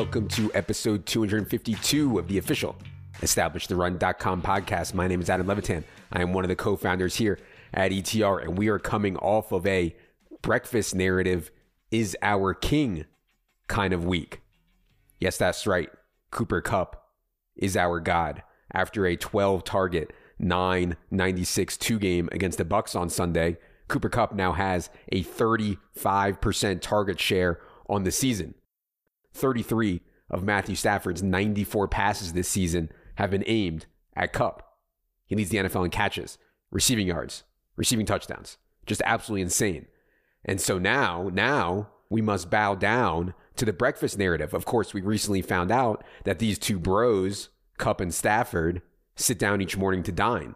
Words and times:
Welcome 0.00 0.28
to 0.28 0.50
episode 0.54 1.04
252 1.04 2.18
of 2.18 2.26
the 2.26 2.38
official 2.38 2.74
EstablishTheRun.com 3.20 4.40
podcast. 4.40 4.94
My 4.94 5.06
name 5.06 5.20
is 5.20 5.28
Adam 5.28 5.46
Levitan. 5.46 5.84
I 6.10 6.22
am 6.22 6.32
one 6.32 6.42
of 6.42 6.48
the 6.48 6.56
co 6.56 6.74
founders 6.74 7.16
here 7.16 7.38
at 7.74 7.92
ETR, 7.92 8.42
and 8.42 8.56
we 8.56 8.68
are 8.68 8.78
coming 8.78 9.18
off 9.18 9.52
of 9.52 9.66
a 9.66 9.94
breakfast 10.40 10.94
narrative 10.94 11.50
is 11.90 12.16
our 12.22 12.54
king 12.54 13.04
kind 13.68 13.92
of 13.92 14.06
week. 14.06 14.40
Yes, 15.18 15.36
that's 15.36 15.66
right. 15.66 15.90
Cooper 16.30 16.62
Kupp 16.62 17.04
is 17.54 17.76
our 17.76 18.00
god. 18.00 18.42
After 18.72 19.04
a 19.04 19.16
12 19.16 19.64
target, 19.64 20.14
996 20.38 21.76
2 21.76 21.98
game 21.98 22.30
against 22.32 22.56
the 22.56 22.64
Bucks 22.64 22.96
on 22.96 23.10
Sunday, 23.10 23.58
Cooper 23.88 24.08
Kupp 24.08 24.32
now 24.32 24.52
has 24.52 24.88
a 25.12 25.22
35% 25.22 26.80
target 26.80 27.20
share 27.20 27.60
on 27.86 28.04
the 28.04 28.10
season. 28.10 28.54
33 29.32 30.00
of 30.30 30.44
Matthew 30.44 30.76
Stafford's 30.76 31.22
94 31.22 31.88
passes 31.88 32.32
this 32.32 32.48
season 32.48 32.90
have 33.16 33.30
been 33.30 33.44
aimed 33.46 33.86
at 34.14 34.32
Kupp. 34.32 34.62
He 35.26 35.34
leads 35.36 35.50
the 35.50 35.58
NFL 35.58 35.84
in 35.84 35.90
catches, 35.90 36.38
receiving 36.70 37.06
yards, 37.06 37.44
receiving 37.76 38.06
touchdowns. 38.06 38.58
Just 38.86 39.02
absolutely 39.04 39.42
insane. 39.42 39.86
And 40.44 40.60
so 40.60 40.78
now, 40.78 41.30
now 41.32 41.90
we 42.08 42.22
must 42.22 42.50
bow 42.50 42.74
down 42.74 43.34
to 43.56 43.64
the 43.64 43.72
breakfast 43.72 44.18
narrative. 44.18 44.54
Of 44.54 44.64
course, 44.64 44.94
we 44.94 45.00
recently 45.00 45.42
found 45.42 45.70
out 45.70 46.02
that 46.24 46.38
these 46.38 46.58
two 46.58 46.78
bros, 46.78 47.50
Kupp 47.78 48.00
and 48.00 48.12
Stafford, 48.12 48.82
sit 49.16 49.38
down 49.38 49.60
each 49.60 49.76
morning 49.76 50.02
to 50.04 50.12
dine. 50.12 50.54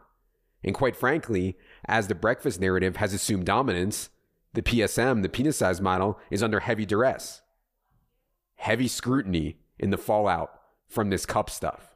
And 0.64 0.74
quite 0.74 0.96
frankly, 0.96 1.56
as 1.86 2.08
the 2.08 2.14
breakfast 2.14 2.60
narrative 2.60 2.96
has 2.96 3.12
assumed 3.12 3.44
dominance, 3.44 4.08
the 4.54 4.62
PSM, 4.62 5.22
the 5.22 5.28
penis 5.28 5.58
size 5.58 5.80
model, 5.80 6.18
is 6.30 6.42
under 6.42 6.60
heavy 6.60 6.86
duress. 6.86 7.42
Heavy 8.64 8.88
scrutiny 8.88 9.58
in 9.78 9.90
the 9.90 9.98
fallout 9.98 10.58
from 10.88 11.10
this 11.10 11.26
Kupp 11.26 11.50
stuff. 11.50 11.94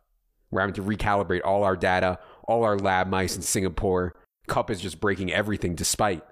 We're 0.50 0.61
having 0.61 0.74
to 0.74 0.83
recalibrate 0.83 1.41
all 1.42 1.64
our 1.64 1.77
data, 1.77 2.19
all 2.44 2.62
our 2.62 2.78
lab 2.78 3.08
mice 3.08 3.34
in 3.34 3.41
Singapore. 3.41 4.14
Kupp 4.48 4.69
is 4.70 4.78
just 4.78 5.00
breaking 5.00 5.33
everything 5.33 5.74
despite 5.74 6.22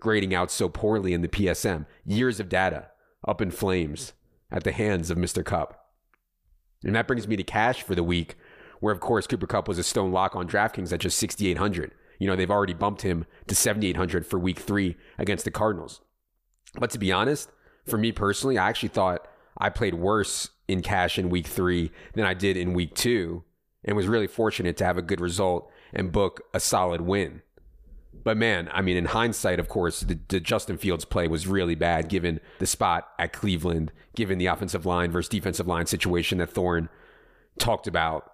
grading 0.00 0.34
out 0.34 0.50
so 0.50 0.68
poorly 0.68 1.12
in 1.12 1.22
the 1.22 1.28
PSM. 1.28 1.86
Years 2.04 2.40
of 2.40 2.48
data 2.48 2.88
up 3.24 3.40
in 3.40 3.52
flames 3.52 4.14
at 4.50 4.64
the 4.64 4.72
hands 4.72 5.12
of 5.12 5.16
Mr. 5.16 5.44
Kupp. 5.44 5.80
And 6.82 6.96
that 6.96 7.06
brings 7.06 7.28
me 7.28 7.36
to 7.36 7.44
cash 7.44 7.80
for 7.80 7.94
the 7.94 8.02
week, 8.02 8.34
where 8.80 8.92
of 8.92 8.98
course 8.98 9.28
Cooper 9.28 9.46
Kupp 9.46 9.68
was 9.68 9.78
a 9.78 9.84
stone 9.84 10.10
lock 10.10 10.34
on 10.34 10.48
DraftKings 10.48 10.92
at 10.92 10.98
just 10.98 11.18
6,800. 11.18 11.92
You 12.18 12.26
know, 12.26 12.34
they've 12.34 12.50
already 12.50 12.74
bumped 12.74 13.02
him 13.02 13.26
to 13.46 13.54
7,800 13.54 14.26
for 14.26 14.40
week 14.40 14.58
three 14.58 14.96
against 15.18 15.44
the 15.44 15.52
Cardinals. 15.52 16.00
But 16.74 16.90
to 16.90 16.98
be 16.98 17.12
honest, 17.12 17.52
for 17.86 17.96
me 17.96 18.10
personally, 18.10 18.58
I 18.58 18.68
actually 18.68 18.88
thought 18.88 19.27
I 19.58 19.70
played 19.70 19.94
worse 19.94 20.50
in 20.66 20.82
cash 20.82 21.18
in 21.18 21.30
week 21.30 21.46
three 21.46 21.90
than 22.14 22.24
I 22.24 22.34
did 22.34 22.56
in 22.56 22.74
week 22.74 22.94
two 22.94 23.44
and 23.84 23.96
was 23.96 24.06
really 24.06 24.26
fortunate 24.26 24.76
to 24.76 24.84
have 24.84 24.98
a 24.98 25.02
good 25.02 25.20
result 25.20 25.70
and 25.92 26.12
book 26.12 26.42
a 26.52 26.60
solid 26.60 27.00
win. 27.00 27.42
But 28.24 28.36
man, 28.36 28.68
I 28.72 28.82
mean, 28.82 28.96
in 28.96 29.06
hindsight, 29.06 29.60
of 29.60 29.68
course, 29.68 30.00
the, 30.00 30.18
the, 30.28 30.40
Justin 30.40 30.76
Fields 30.76 31.04
play 31.04 31.28
was 31.28 31.46
really 31.46 31.74
bad 31.74 32.08
given 32.08 32.40
the 32.58 32.66
spot 32.66 33.08
at 33.18 33.32
Cleveland, 33.32 33.92
given 34.14 34.38
the 34.38 34.46
offensive 34.46 34.84
line 34.84 35.10
versus 35.10 35.28
defensive 35.28 35.66
line 35.66 35.86
situation 35.86 36.38
that 36.38 36.50
Thorne 36.50 36.88
talked 37.58 37.86
about. 37.86 38.32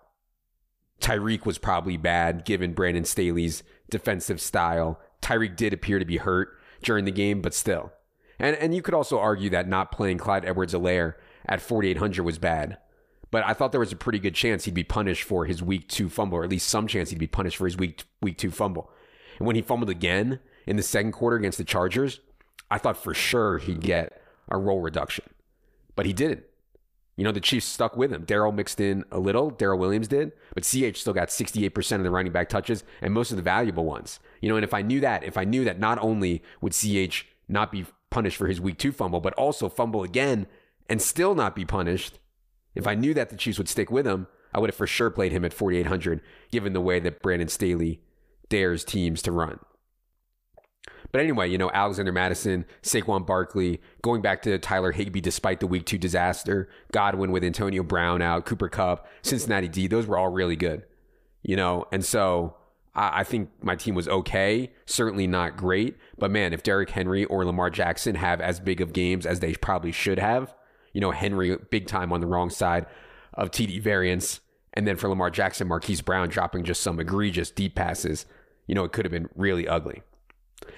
Tyreek 1.01 1.45
was 1.45 1.59
probably 1.59 1.97
bad 1.97 2.45
given 2.45 2.73
Brandon 2.73 3.05
Staley's 3.05 3.63
defensive 3.91 4.41
style. 4.41 5.01
Tyreek 5.21 5.57
did 5.57 5.73
appear 5.73 5.99
to 5.99 6.05
be 6.05 6.17
hurt 6.17 6.49
during 6.83 7.05
the 7.05 7.11
game, 7.11 7.43
but 7.43 7.55
still. 7.55 7.93
And 8.39 8.57
and 8.57 8.75
you 8.75 8.83
could 8.83 8.95
also 8.95 9.19
argue 9.19 9.51
that 9.51 9.69
not 9.69 9.93
playing 9.93 10.19
Clyde 10.19 10.45
Edwards-Helaire 10.45 11.15
at 11.47 11.61
4800 11.61 12.23
was 12.23 12.39
bad. 12.39 12.79
But 13.31 13.45
I 13.45 13.53
thought 13.53 13.73
there 13.73 13.81
was 13.81 13.93
a 13.93 13.97
pretty 13.97 14.19
good 14.19 14.35
chance 14.35 14.65
he'd 14.65 14.75
be 14.75 14.85
punished 14.85 15.25
for 15.25 15.45
his 15.45 15.63
week 15.63 15.89
2 15.89 16.09
fumble 16.09 16.39
or 16.39 16.45
at 16.45 16.51
least 16.51 16.69
some 16.69 16.87
chance 16.87 17.11
he'd 17.11 17.19
be 17.19 17.27
punished 17.27 17.57
for 17.57 17.65
his 17.65 17.77
week 17.77 18.05
week 18.23 18.39
2 18.39 18.51
fumble. 18.51 18.91
And 19.39 19.47
when 19.47 19.57
he 19.57 19.63
fumbled 19.63 19.91
again 19.91 20.41
in 20.67 20.77
the 20.77 20.83
second 20.83 21.13
quarter 21.13 21.37
against 21.37 21.59
the 21.59 21.65
Chargers, 21.65 22.21
I 22.71 22.79
thought 22.79 22.97
for 22.97 23.15
sure 23.15 23.59
he'd 23.59 23.81
get 23.81 24.23
a 24.49 24.57
role 24.57 24.81
reduction. 24.81 25.25
But 25.97 26.07
he 26.07 26.13
didn't. 26.13 26.45
You 27.17 27.25
know, 27.25 27.33
the 27.33 27.41
Chiefs 27.41 27.67
stuck 27.67 27.97
with 27.97 28.13
him. 28.13 28.25
Darrel 28.25 28.53
mixed 28.53 28.81
in 28.81 29.05
a 29.13 29.19
little, 29.19 29.51
Darrel 29.51 29.79
Williams 29.79 30.09
did, 30.09 30.33
but 30.55 30.65
CH 30.65 30.97
still 30.97 31.13
got 31.13 31.29
68% 31.29 31.97
of 31.97 32.03
the 32.03 32.11
running 32.11 32.33
back 32.33 32.49
touches 32.49 32.83
and 33.01 33.15
most 33.15 33.31
of 33.31 33.37
the 33.37 33.43
valuable 33.43 33.85
ones. 33.85 34.19
You 34.41 34.49
know, 34.49 34.57
and 34.57 34.65
if 34.65 34.75
I 34.75 34.83
knew 34.83 35.01
that, 35.01 35.23
if 35.23 35.37
I 35.37 35.45
knew 35.45 35.65
that 35.65 35.79
not 35.79 35.99
only 36.01 36.43
would 36.61 36.73
CH 36.73 37.27
not 37.49 37.71
be 37.71 37.87
punished 38.15 38.37
for 38.37 38.47
his 38.47 38.61
week 38.61 38.79
two 38.79 38.93
fumble, 38.93 39.21
but 39.21 39.35
also 39.35 39.69
fumble 39.69 40.05
again 40.05 40.47
and 40.89 41.03
still 41.03 41.35
not 41.35 41.57
be 41.57 41.65
punished, 41.65 42.21
if 42.75 42.87
I 42.87 42.95
knew 42.95 43.13
that 43.13 43.29
the 43.29 43.37
Chiefs 43.37 43.59
would 43.59 43.69
stick 43.69 43.91
with 43.91 44.07
him, 44.07 44.29
I 44.55 44.61
would 44.61 44.71
have 44.71 44.77
for 44.77 44.87
sure 44.87 45.11
played 45.11 45.33
him 45.33 45.45
at 45.45 45.53
4,800, 45.53 46.21
given 46.53 46.73
the 46.73 46.81
way 46.81 47.01
that 47.01 47.21
Brandon 47.21 47.49
Staley 47.49 48.01
dares 48.49 48.85
teams 48.85 49.21
to 49.23 49.33
run. 49.33 49.59
But 51.11 51.23
anyway, 51.23 51.51
you 51.51 51.59
know, 51.59 51.71
Alexander 51.75 52.13
Mattison, 52.13 52.65
Saquon 52.83 53.27
Barkley, 53.27 53.81
going 54.03 54.23
back 54.23 54.43
to 54.43 54.59
Tyler 54.59 54.93
Higbee 54.93 55.21
despite 55.21 55.59
the 55.59 55.67
week 55.67 55.85
two 55.85 55.99
disaster, 55.99 56.69
Godwin 56.93 57.33
with 57.33 57.43
Antonio 57.43 57.83
Brown 57.83 58.23
out, 58.23 58.47
Cooper 58.47 58.69
Kupp, 58.69 59.09
Cincinnati 59.23 59.69
D, 59.69 59.89
those 59.89 60.07
were 60.07 60.19
all 60.19 60.29
really 60.29 60.57
good. 60.57 60.85
You 61.43 61.57
know, 61.57 61.87
and 61.93 62.05
so 62.05 62.57
I, 62.95 63.21
I 63.21 63.25
think 63.25 63.51
my 63.63 63.77
team 63.77 63.95
was 63.95 64.09
okay, 64.09 64.73
certainly 64.87 65.27
not 65.27 65.57
great. 65.57 65.97
But 66.19 66.31
man, 66.31 66.53
if 66.53 66.63
Derrick 66.63 66.91
Henry 66.91 67.25
or 67.25 67.45
Lamar 67.45 67.71
Jackson 67.71 68.17
have 68.17 68.41
as 68.41 68.61
big 68.61 68.81
of 68.81 68.93
games 68.93 69.27
as 69.27 69.41
they 69.41 69.55
probably 69.55 69.93
should 69.93 70.19
have, 70.19 70.55
you 70.93 71.01
know, 71.01 71.11
Henry 71.11 71.57
big 71.71 71.87
time 71.87 72.13
on 72.13 72.21
the 72.21 72.27
wrong 72.27 72.51
side 72.51 72.87
of 73.35 73.51
TD 73.51 73.81
variance. 73.83 74.41
And 74.73 74.87
then 74.87 74.97
for 74.97 75.09
Lamar 75.09 75.31
Jackson, 75.31 75.69
Marquise 75.69 76.01
Brown 76.01 76.29
dropping 76.29 76.65
just 76.65 76.83
some 76.83 76.99
egregious 76.99 77.51
deep 77.51 77.75
passes, 77.75 78.27
you 78.67 78.75
know, 78.75 78.85
it 78.85 78.93
could 78.93 79.05
have 79.05 79.13
been 79.13 79.29
really 79.35 79.69
ugly. 79.69 80.03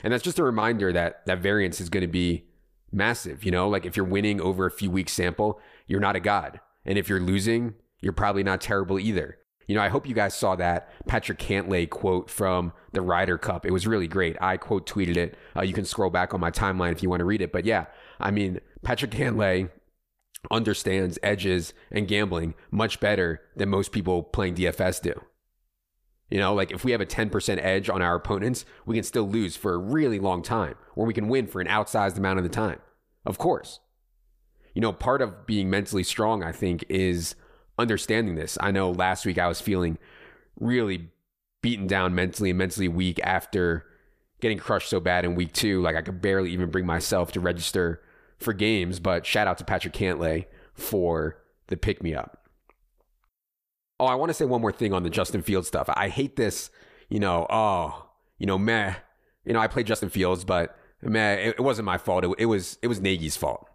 And 0.02 0.12
that's 0.12 0.24
just 0.24 0.38
a 0.38 0.44
reminder 0.44 0.92
that 0.92 1.24
that 1.26 1.38
variance 1.38 1.80
is 1.80 1.88
going 1.88 2.02
to 2.02 2.08
be 2.08 2.46
massive. 2.92 3.44
You 3.44 3.50
know, 3.50 3.68
like 3.68 3.86
if 3.86 3.96
you're 3.96 4.06
winning 4.06 4.40
over 4.40 4.66
a 4.66 4.70
few 4.70 4.90
weeks 4.90 5.12
sample, 5.12 5.60
you're 5.86 6.00
not 6.00 6.16
a 6.16 6.20
god. 6.20 6.60
And 6.84 6.98
if 6.98 7.08
you're 7.08 7.20
losing, 7.20 7.74
you're 8.00 8.12
probably 8.12 8.42
not 8.42 8.60
terrible 8.60 8.98
either. 8.98 9.38
You 9.66 9.74
know, 9.74 9.82
I 9.82 9.88
hope 9.88 10.06
you 10.06 10.14
guys 10.14 10.34
saw 10.34 10.54
that 10.56 10.88
Patrick 11.06 11.38
Cantlay 11.38 11.88
quote 11.90 12.30
from 12.30 12.72
the 12.92 13.00
Ryder 13.00 13.36
Cup. 13.36 13.66
It 13.66 13.72
was 13.72 13.86
really 13.86 14.06
great. 14.06 14.36
I 14.40 14.56
quote 14.56 14.86
tweeted 14.86 15.16
it. 15.16 15.36
Uh, 15.56 15.62
you 15.62 15.72
can 15.72 15.84
scroll 15.84 16.10
back 16.10 16.32
on 16.32 16.40
my 16.40 16.50
timeline 16.50 16.92
if 16.92 17.02
you 17.02 17.10
want 17.10 17.20
to 17.20 17.24
read 17.24 17.42
it. 17.42 17.52
But 17.52 17.64
yeah, 17.64 17.86
I 18.20 18.30
mean, 18.30 18.60
Patrick 18.82 19.10
Cantlay 19.10 19.70
understands 20.50 21.18
edges 21.22 21.74
and 21.90 22.06
gambling 22.06 22.54
much 22.70 23.00
better 23.00 23.40
than 23.56 23.68
most 23.68 23.90
people 23.90 24.22
playing 24.22 24.54
DFS 24.54 25.02
do. 25.02 25.20
You 26.30 26.38
know, 26.38 26.54
like 26.54 26.72
if 26.72 26.84
we 26.84 26.92
have 26.92 27.00
a 27.00 27.06
10% 27.06 27.58
edge 27.62 27.88
on 27.88 28.02
our 28.02 28.14
opponents, 28.14 28.64
we 28.84 28.96
can 28.96 29.04
still 29.04 29.28
lose 29.28 29.56
for 29.56 29.74
a 29.74 29.78
really 29.78 30.18
long 30.18 30.42
time, 30.42 30.74
or 30.94 31.06
we 31.06 31.14
can 31.14 31.28
win 31.28 31.46
for 31.46 31.60
an 31.60 31.68
outsized 31.68 32.16
amount 32.16 32.38
of 32.38 32.42
the 32.42 32.50
time. 32.50 32.80
Of 33.24 33.38
course. 33.38 33.80
You 34.74 34.80
know, 34.80 34.92
part 34.92 35.22
of 35.22 35.46
being 35.46 35.70
mentally 35.70 36.02
strong, 36.02 36.42
I 36.42 36.52
think, 36.52 36.84
is 36.88 37.34
understanding 37.78 38.34
this. 38.34 38.56
I 38.60 38.70
know 38.70 38.90
last 38.90 39.26
week 39.26 39.38
I 39.38 39.48
was 39.48 39.60
feeling 39.60 39.98
really 40.58 41.10
beaten 41.62 41.86
down 41.86 42.14
mentally 42.14 42.50
and 42.50 42.58
mentally 42.58 42.88
weak 42.88 43.20
after 43.22 43.86
getting 44.40 44.58
crushed 44.58 44.88
so 44.88 45.00
bad 45.00 45.24
in 45.24 45.34
week 45.34 45.52
two. 45.52 45.82
Like 45.82 45.96
I 45.96 46.02
could 46.02 46.22
barely 46.22 46.50
even 46.52 46.70
bring 46.70 46.86
myself 46.86 47.32
to 47.32 47.40
register 47.40 48.02
for 48.38 48.52
games, 48.52 49.00
but 49.00 49.26
shout 49.26 49.46
out 49.46 49.58
to 49.58 49.64
Patrick 49.64 49.94
Cantlay 49.94 50.46
for 50.74 51.38
the 51.68 51.76
pick 51.76 52.02
me 52.02 52.14
up. 52.14 52.48
Oh, 53.98 54.06
I 54.06 54.14
want 54.14 54.28
to 54.28 54.34
say 54.34 54.44
one 54.44 54.60
more 54.60 54.72
thing 54.72 54.92
on 54.92 55.02
the 55.02 55.10
Justin 55.10 55.42
Fields 55.42 55.68
stuff. 55.68 55.88
I 55.94 56.08
hate 56.08 56.36
this, 56.36 56.70
you 57.08 57.18
know, 57.18 57.46
oh, 57.48 58.10
you 58.38 58.46
know, 58.46 58.58
meh. 58.58 58.94
You 59.44 59.54
know, 59.54 59.60
I 59.60 59.68
played 59.68 59.86
Justin 59.86 60.10
Fields, 60.10 60.44
but 60.44 60.76
meh, 61.00 61.34
it, 61.34 61.54
it 61.58 61.62
wasn't 61.62 61.86
my 61.86 61.96
fault. 61.96 62.24
It, 62.24 62.30
it, 62.38 62.46
was 62.46 62.78
it 62.82 62.88
was 62.88 63.00
Nagy's 63.00 63.36
fault. 63.36 63.68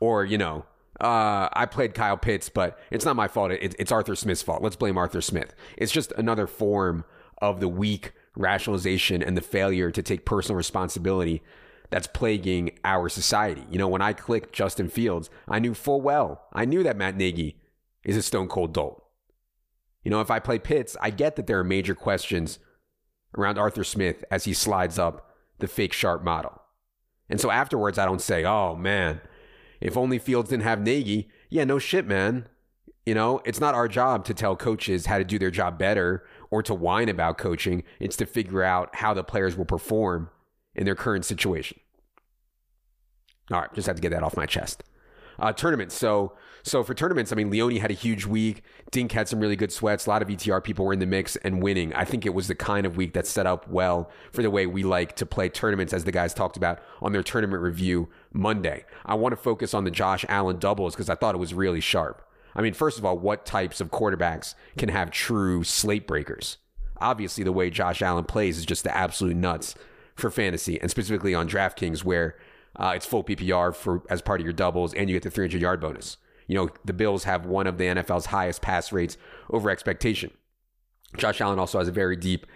Or, 0.00 0.24
you 0.24 0.38
know, 0.38 0.64
uh, 1.00 1.48
I 1.52 1.66
played 1.66 1.94
Kyle 1.94 2.16
Pitts, 2.16 2.48
but 2.48 2.78
it's 2.90 3.04
not 3.04 3.16
my 3.16 3.28
fault. 3.28 3.52
It, 3.52 3.74
it's 3.78 3.92
Arthur 3.92 4.16
Smith's 4.16 4.42
fault. 4.42 4.62
Let's 4.62 4.76
blame 4.76 4.98
Arthur 4.98 5.20
Smith. 5.20 5.54
It's 5.76 5.92
just 5.92 6.12
another 6.12 6.46
form 6.46 7.04
of 7.40 7.60
the 7.60 7.68
weak 7.68 8.12
rationalization 8.36 9.22
and 9.22 9.36
the 9.36 9.42
failure 9.42 9.90
to 9.90 10.02
take 10.02 10.24
personal 10.24 10.56
responsibility 10.56 11.42
that's 11.90 12.06
plaguing 12.06 12.78
our 12.84 13.08
society. 13.08 13.64
You 13.70 13.78
know, 13.78 13.88
when 13.88 14.02
I 14.02 14.12
clicked 14.12 14.52
Justin 14.52 14.88
Fields, 14.88 15.30
I 15.46 15.58
knew 15.58 15.74
full 15.74 16.00
well, 16.00 16.46
I 16.52 16.64
knew 16.64 16.82
that 16.82 16.96
Matt 16.96 17.16
Nagy 17.16 17.56
is 18.04 18.16
a 18.16 18.22
stone 18.22 18.48
cold 18.48 18.74
dolt. 18.74 19.02
You 20.02 20.10
know, 20.10 20.20
if 20.20 20.30
I 20.30 20.38
play 20.38 20.58
Pitts, 20.58 20.96
I 21.00 21.10
get 21.10 21.36
that 21.36 21.46
there 21.46 21.58
are 21.58 21.64
major 21.64 21.94
questions 21.94 22.58
around 23.36 23.58
Arthur 23.58 23.84
Smith 23.84 24.24
as 24.30 24.44
he 24.44 24.52
slides 24.52 24.98
up 24.98 25.30
the 25.58 25.68
fake 25.68 25.92
sharp 25.92 26.22
model. 26.22 26.60
And 27.28 27.40
so 27.40 27.50
afterwards, 27.50 27.98
I 27.98 28.04
don't 28.04 28.22
say, 28.22 28.44
oh 28.44 28.74
man, 28.74 29.20
if 29.80 29.96
only 29.96 30.18
Fields 30.18 30.50
didn't 30.50 30.64
have 30.64 30.80
Nagy. 30.80 31.28
Yeah, 31.48 31.64
no 31.64 31.78
shit, 31.78 32.06
man. 32.06 32.48
You 33.06 33.14
know, 33.14 33.40
it's 33.44 33.60
not 33.60 33.74
our 33.74 33.88
job 33.88 34.24
to 34.26 34.34
tell 34.34 34.54
coaches 34.54 35.06
how 35.06 35.18
to 35.18 35.24
do 35.24 35.38
their 35.38 35.50
job 35.50 35.78
better 35.78 36.24
or 36.50 36.62
to 36.62 36.74
whine 36.74 37.08
about 37.08 37.38
coaching. 37.38 37.84
It's 37.98 38.16
to 38.16 38.26
figure 38.26 38.62
out 38.62 38.96
how 38.96 39.14
the 39.14 39.24
players 39.24 39.56
will 39.56 39.64
perform 39.64 40.30
in 40.74 40.84
their 40.84 40.94
current 40.94 41.24
situation. 41.24 41.80
All 43.50 43.60
right, 43.60 43.72
just 43.74 43.86
had 43.86 43.96
to 43.96 44.02
get 44.02 44.10
that 44.10 44.22
off 44.22 44.36
my 44.36 44.46
chest. 44.46 44.84
Uh, 45.38 45.52
tournaments. 45.52 45.94
So 45.94 46.32
so 46.68 46.82
for 46.82 46.94
tournaments, 46.94 47.32
I 47.32 47.36
mean, 47.36 47.50
Leone 47.50 47.76
had 47.76 47.90
a 47.90 47.94
huge 47.94 48.26
week. 48.26 48.62
Dink 48.90 49.12
had 49.12 49.28
some 49.28 49.40
really 49.40 49.56
good 49.56 49.72
sweats. 49.72 50.06
A 50.06 50.10
lot 50.10 50.22
of 50.22 50.28
ETR 50.28 50.62
people 50.62 50.84
were 50.84 50.92
in 50.92 50.98
the 50.98 51.06
mix 51.06 51.36
and 51.36 51.62
winning. 51.62 51.94
I 51.94 52.04
think 52.04 52.26
it 52.26 52.34
was 52.34 52.48
the 52.48 52.54
kind 52.54 52.84
of 52.84 52.96
week 52.96 53.14
that 53.14 53.26
set 53.26 53.46
up 53.46 53.68
well 53.68 54.10
for 54.32 54.42
the 54.42 54.50
way 54.50 54.66
we 54.66 54.82
like 54.82 55.16
to 55.16 55.26
play 55.26 55.48
tournaments, 55.48 55.92
as 55.92 56.04
the 56.04 56.12
guys 56.12 56.34
talked 56.34 56.56
about 56.56 56.80
on 57.00 57.12
their 57.12 57.22
tournament 57.22 57.62
review 57.62 58.08
Monday. 58.32 58.84
I 59.06 59.14
want 59.14 59.32
to 59.32 59.36
focus 59.36 59.72
on 59.72 59.84
the 59.84 59.90
Josh 59.90 60.24
Allen 60.28 60.58
doubles 60.58 60.94
because 60.94 61.08
I 61.08 61.14
thought 61.14 61.34
it 61.34 61.38
was 61.38 61.54
really 61.54 61.80
sharp. 61.80 62.22
I 62.54 62.60
mean, 62.60 62.74
first 62.74 62.98
of 62.98 63.04
all, 63.04 63.18
what 63.18 63.46
types 63.46 63.80
of 63.80 63.90
quarterbacks 63.90 64.54
can 64.76 64.88
have 64.88 65.10
true 65.10 65.64
slate 65.64 66.06
breakers? 66.06 66.58
Obviously, 67.00 67.44
the 67.44 67.52
way 67.52 67.70
Josh 67.70 68.02
Allen 68.02 68.24
plays 68.24 68.58
is 68.58 68.66
just 68.66 68.84
the 68.84 68.96
absolute 68.96 69.36
nuts 69.36 69.74
for 70.16 70.30
fantasy, 70.30 70.80
and 70.80 70.90
specifically 70.90 71.34
on 71.34 71.48
DraftKings, 71.48 72.02
where 72.02 72.36
uh, 72.78 72.92
it's 72.94 73.06
full 73.06 73.24
PPR 73.24 73.74
for 73.74 74.02
as 74.08 74.22
part 74.22 74.40
of 74.40 74.44
your 74.44 74.52
doubles, 74.52 74.94
and 74.94 75.08
you 75.08 75.16
get 75.16 75.22
the 75.22 75.30
300 75.30 75.60
yard 75.60 75.80
bonus. 75.80 76.16
You 76.46 76.54
know, 76.54 76.70
the 76.84 76.92
Bills 76.92 77.24
have 77.24 77.44
one 77.44 77.66
of 77.66 77.76
the 77.76 77.84
NFL's 77.84 78.26
highest 78.26 78.62
pass 78.62 78.92
rates 78.92 79.18
over 79.50 79.70
expectation. 79.70 80.30
Josh 81.16 81.40
Allen 81.40 81.58
also 81.58 81.78
has 81.78 81.88
a 81.88 81.92
very 81.92 82.16
deep 82.16 82.46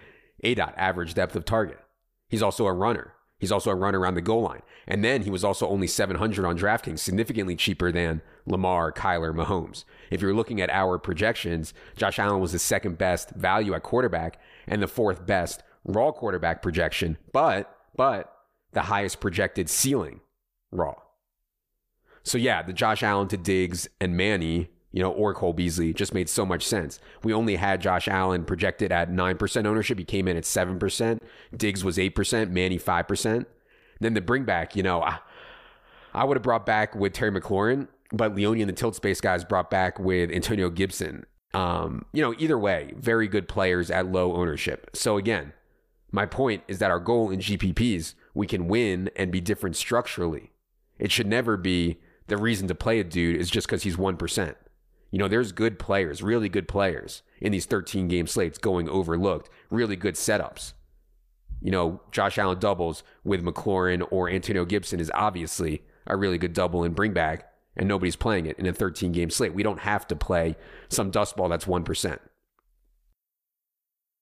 ADOT 0.43 0.73
average 0.77 1.13
depth 1.13 1.35
of 1.35 1.45
target. 1.45 1.79
He's 2.27 2.41
also 2.41 2.65
a 2.65 2.73
runner. 2.73 3.13
He's 3.39 3.51
also 3.51 3.71
a 3.71 3.75
runner 3.75 3.99
around 3.99 4.15
the 4.15 4.21
goal 4.21 4.41
line. 4.41 4.61
And 4.87 5.03
then 5.03 5.23
he 5.23 5.29
was 5.29 5.43
also 5.43 5.67
only 5.67 5.87
700 5.87 6.45
on 6.45 6.57
DraftKings, 6.57 6.99
significantly 6.99 7.55
cheaper 7.55 7.91
than 7.91 8.21
Lamar, 8.45 8.91
Kyler, 8.91 9.33
Mahomes. 9.33 9.83
If 10.09 10.21
you're 10.21 10.33
looking 10.33 10.61
at 10.61 10.69
our 10.69 10.97
projections, 10.97 11.73
Josh 11.95 12.19
Allen 12.19 12.39
was 12.39 12.53
the 12.53 12.59
second 12.59 12.97
best 12.97 13.31
value 13.31 13.73
at 13.73 13.83
quarterback 13.83 14.39
and 14.67 14.81
the 14.81 14.87
fourth 14.87 15.25
best 15.25 15.61
raw 15.85 16.11
quarterback 16.11 16.61
projection, 16.61 17.17
but 17.31 17.77
but 17.95 18.33
the 18.73 18.83
highest 18.83 19.19
projected 19.19 19.69
ceiling 19.69 20.21
raw. 20.71 20.95
So 22.23 22.37
yeah, 22.37 22.61
the 22.63 22.73
Josh 22.73 23.03
Allen 23.03 23.27
to 23.29 23.37
Diggs 23.37 23.87
and 23.99 24.15
Manny, 24.15 24.69
you 24.91 25.01
know, 25.01 25.11
or 25.11 25.33
Cole 25.33 25.53
Beasley 25.53 25.93
just 25.93 26.13
made 26.13 26.29
so 26.29 26.45
much 26.45 26.65
sense. 26.65 26.99
We 27.23 27.33
only 27.33 27.57
had 27.57 27.81
Josh 27.81 28.07
Allen 28.07 28.45
projected 28.45 28.91
at 28.91 29.11
9% 29.11 29.65
ownership. 29.65 29.97
He 29.97 30.05
came 30.05 30.27
in 30.27 30.37
at 30.37 30.43
7%. 30.43 31.19
Diggs 31.55 31.83
was 31.83 31.97
8%, 31.97 32.49
Manny 32.49 32.79
5%. 32.79 33.45
Then 33.99 34.13
the 34.13 34.21
bring 34.21 34.45
back, 34.45 34.75
you 34.75 34.83
know, 34.83 35.01
I, 35.01 35.19
I 36.13 36.23
would 36.23 36.37
have 36.37 36.43
brought 36.43 36.65
back 36.65 36.95
with 36.95 37.13
Terry 37.13 37.31
McLaurin, 37.31 37.87
but 38.11 38.35
Leone 38.35 38.61
and 38.61 38.69
the 38.69 38.73
tilt 38.73 38.95
space 38.95 39.19
guys 39.19 39.43
brought 39.43 39.69
back 39.69 39.99
with 39.99 40.31
Antonio 40.31 40.69
Gibson. 40.69 41.25
Um, 41.53 42.05
you 42.13 42.21
know, 42.21 42.33
either 42.37 42.57
way, 42.57 42.93
very 42.97 43.27
good 43.27 43.47
players 43.47 43.91
at 43.91 44.11
low 44.11 44.35
ownership. 44.35 44.89
So 44.93 45.17
again, 45.17 45.53
my 46.11 46.25
point 46.25 46.63
is 46.67 46.79
that 46.79 46.91
our 46.91 46.99
goal 46.99 47.29
in 47.29 47.39
GPPs, 47.39 48.13
we 48.33 48.47
can 48.47 48.67
win 48.67 49.09
and 49.15 49.31
be 49.31 49.41
different 49.41 49.75
structurally. 49.75 50.51
It 50.99 51.11
should 51.11 51.27
never 51.27 51.57
be 51.57 51.99
the 52.27 52.37
reason 52.37 52.67
to 52.67 52.75
play 52.75 52.99
a 52.99 53.03
dude 53.03 53.39
is 53.39 53.49
just 53.49 53.67
because 53.67 53.83
he's 53.83 53.97
1%. 53.97 54.55
You 55.11 55.19
know, 55.19 55.27
there's 55.27 55.51
good 55.51 55.77
players, 55.77 56.23
really 56.23 56.49
good 56.49 56.67
players 56.67 57.21
in 57.39 57.51
these 57.51 57.65
13 57.65 58.07
game 58.07 58.25
slates 58.25 58.57
going 58.57 58.89
overlooked, 58.89 59.49
really 59.69 59.95
good 59.95 60.15
setups. 60.15 60.73
You 61.61 61.71
know, 61.71 62.01
Josh 62.11 62.37
Allen 62.37 62.59
doubles 62.59 63.03
with 63.23 63.43
McLaurin 63.43 64.05
or 64.09 64.29
Antonio 64.29 64.65
Gibson 64.65 64.99
is 64.99 65.11
obviously 65.13 65.83
a 66.07 66.17
really 66.17 66.37
good 66.37 66.53
double 66.53 66.83
and 66.83 66.95
bring 66.95 67.13
back, 67.13 67.51
and 67.77 67.87
nobody's 67.87 68.15
playing 68.15 68.47
it 68.47 68.57
in 68.57 68.65
a 68.65 68.73
13 68.73 69.11
game 69.11 69.29
slate. 69.29 69.53
We 69.53 69.63
don't 69.63 69.79
have 69.79 70.07
to 70.07 70.15
play 70.15 70.55
some 70.89 71.11
dust 71.11 71.37
ball 71.37 71.49
that's 71.49 71.65
1%. 71.65 72.19